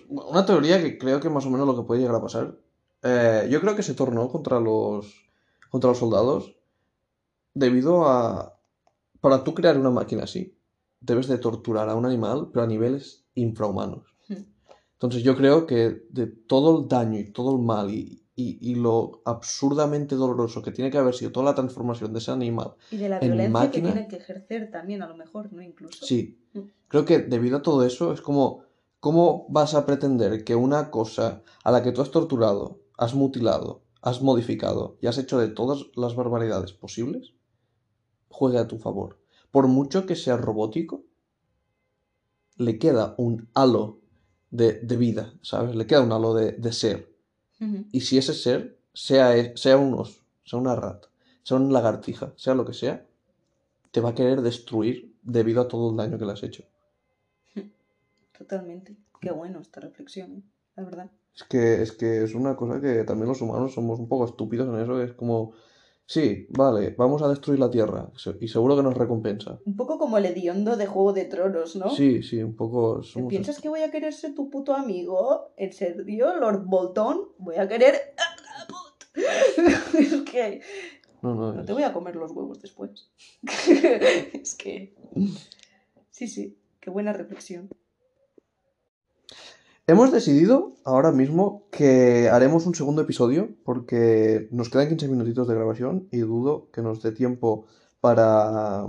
[0.09, 2.55] Una teoría que creo que más o menos lo que puede llegar a pasar.
[3.01, 5.29] Eh, yo creo que se tornó contra los,
[5.69, 6.55] contra los soldados
[7.53, 8.52] debido a...
[9.23, 10.53] Para tú crear una máquina así,
[10.99, 14.03] debes de torturar a un animal, pero a niveles infrahumanos.
[14.27, 14.43] Hmm.
[14.95, 18.75] Entonces yo creo que de todo el daño y todo el mal y, y- y
[18.75, 22.97] lo absurdamente doloroso que tiene que haber sido toda la transformación de ese animal, Y
[22.97, 25.61] de la En violencia máquina- que tienen que ejercer también, a lo mejor, ¿no?
[25.61, 26.05] Incluso.
[26.05, 26.59] sí, Mm.
[26.89, 28.63] creo que debido a todo eso es como,
[28.99, 33.83] ¿cómo vas a pretender que una cosa a la que tú has torturado, has mutilado,
[34.01, 37.31] has modificado y has hecho de todas las barbaridades posibles,
[38.37, 39.19] juegue a tu favor?
[39.51, 41.03] Por mucho que sea robótico,
[42.57, 43.99] le queda un halo
[44.51, 45.75] de, de vida, ¿sabes?
[45.75, 47.13] Le queda un halo de, de ser.
[47.93, 51.07] Y si ese ser, sea, e- sea un oso, sea una rata,
[51.43, 53.05] sea una lagartija, sea lo que sea,
[53.91, 56.63] te va a querer destruir debido a todo el daño que le has hecho.
[58.37, 58.97] Totalmente.
[59.21, 60.43] Qué bueno esta reflexión, ¿eh?
[60.75, 61.11] la verdad.
[61.35, 64.67] Es que, es que es una cosa que también los humanos somos un poco estúpidos
[64.67, 65.01] en eso.
[65.01, 65.53] Es como,
[66.05, 69.59] sí, vale, vamos a destruir la Tierra y seguro que nos recompensa.
[69.65, 71.89] Un poco como el hediondo de Juego de Tronos, ¿no?
[71.89, 75.53] Sí, sí, un poco ¿Te somos ¿Piensas que voy a querer ser tu puto amigo?
[75.57, 77.29] ¿En serio, Lord Bolton?
[77.37, 78.15] Voy a querer...
[79.97, 80.61] es que...
[81.21, 83.09] No, no, No es- te voy a comer los huevos después.
[83.43, 84.95] es que...
[86.09, 87.69] Sí, sí, qué buena reflexión.
[89.93, 95.53] Hemos decidido ahora mismo que haremos un segundo episodio porque nos quedan 15 minutitos de
[95.53, 97.67] grabación y dudo que nos dé tiempo
[98.01, 98.87] para,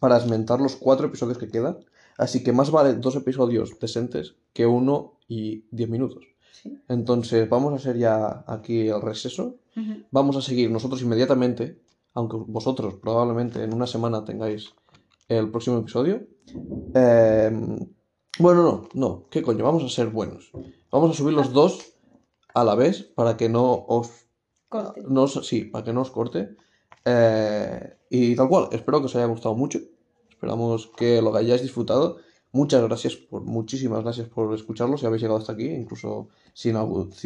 [0.00, 1.78] para esmentar los cuatro episodios que quedan.
[2.18, 6.24] Así que más vale dos episodios decentes que uno y 10 minutos.
[6.50, 6.76] Sí.
[6.88, 9.54] Entonces vamos a hacer ya aquí el receso.
[10.10, 11.80] Vamos a seguir nosotros inmediatamente,
[12.12, 14.74] aunque vosotros probablemente en una semana tengáis
[15.28, 16.26] el próximo episodio.
[16.92, 17.78] Eh,
[18.38, 19.64] bueno, no, no, ¿qué coño?
[19.64, 20.50] Vamos a ser buenos.
[20.90, 21.92] Vamos a subir los dos
[22.54, 24.10] a la vez para que no os,
[24.68, 25.02] Corte.
[25.06, 26.56] no os- sí, para que no os corte.
[27.04, 29.78] Eh, y tal cual, espero que os haya gustado mucho.
[30.30, 32.18] Esperamos que lo hayáis disfrutado.
[32.52, 35.66] Muchas gracias por, muchísimas gracias por escucharlo si habéis llegado hasta aquí.
[35.68, 36.72] Incluso si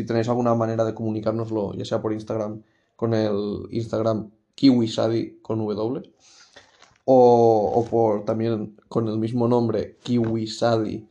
[0.04, 2.62] tenéis alguna manera de comunicárnoslo, ya sea por Instagram,
[2.96, 6.02] con el Instagram KiwiSadi con W,
[7.04, 11.06] o, o por también con el mismo nombre KiwiSadi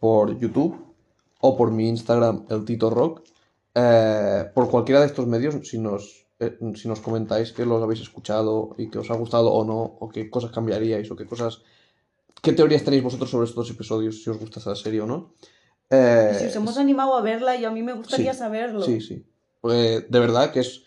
[0.00, 0.76] por YouTube,
[1.40, 3.22] o por mi Instagram, el Tito Rock.
[3.74, 8.00] eh, por cualquiera de estos medios, si nos, eh, si nos comentáis que los habéis
[8.00, 11.62] escuchado y que os ha gustado o no, o qué cosas cambiaríais, o qué cosas...
[12.42, 15.32] ¿Qué teorías tenéis vosotros sobre estos episodios, si os gusta esta serie o no?
[15.90, 18.82] Eh, si os hemos animado a verla, y a mí me gustaría sí, saberlo.
[18.82, 19.24] Sí, sí.
[19.60, 20.82] Porque de verdad que es.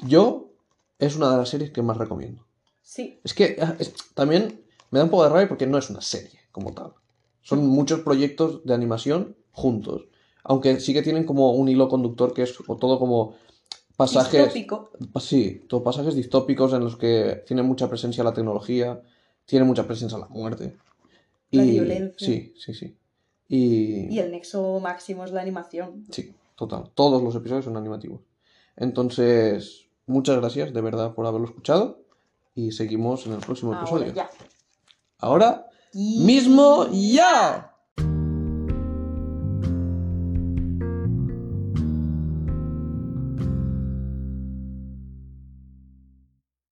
[0.00, 0.50] Yo
[0.98, 2.46] es una de las series que más recomiendo.
[2.90, 3.20] Sí.
[3.22, 6.00] Es que ah, es- también me da un poco de rabia porque no es una
[6.00, 6.92] serie como tal.
[7.40, 10.08] Son muchos proyectos de animación juntos.
[10.42, 13.36] Aunque sí que tienen como un hilo conductor que es todo como
[13.96, 14.52] pasajes.
[14.52, 14.90] Distópico.
[15.20, 19.00] Sí, todo pasajes distópicos en los que tiene mucha presencia la tecnología,
[19.44, 20.76] tiene mucha presencia la muerte.
[21.52, 22.26] La violencia.
[22.26, 22.96] Sí, sí, sí.
[23.46, 26.06] Y, Y el nexo máximo es la animación.
[26.10, 26.90] Sí, total.
[26.94, 28.20] Todos los episodios son animativos.
[28.76, 32.00] Entonces, muchas gracias de verdad por haberlo escuchado
[32.54, 34.12] y seguimos en el próximo Ahora episodio.
[34.12, 34.30] ya.
[35.18, 37.69] Ahora Y- mismo ya.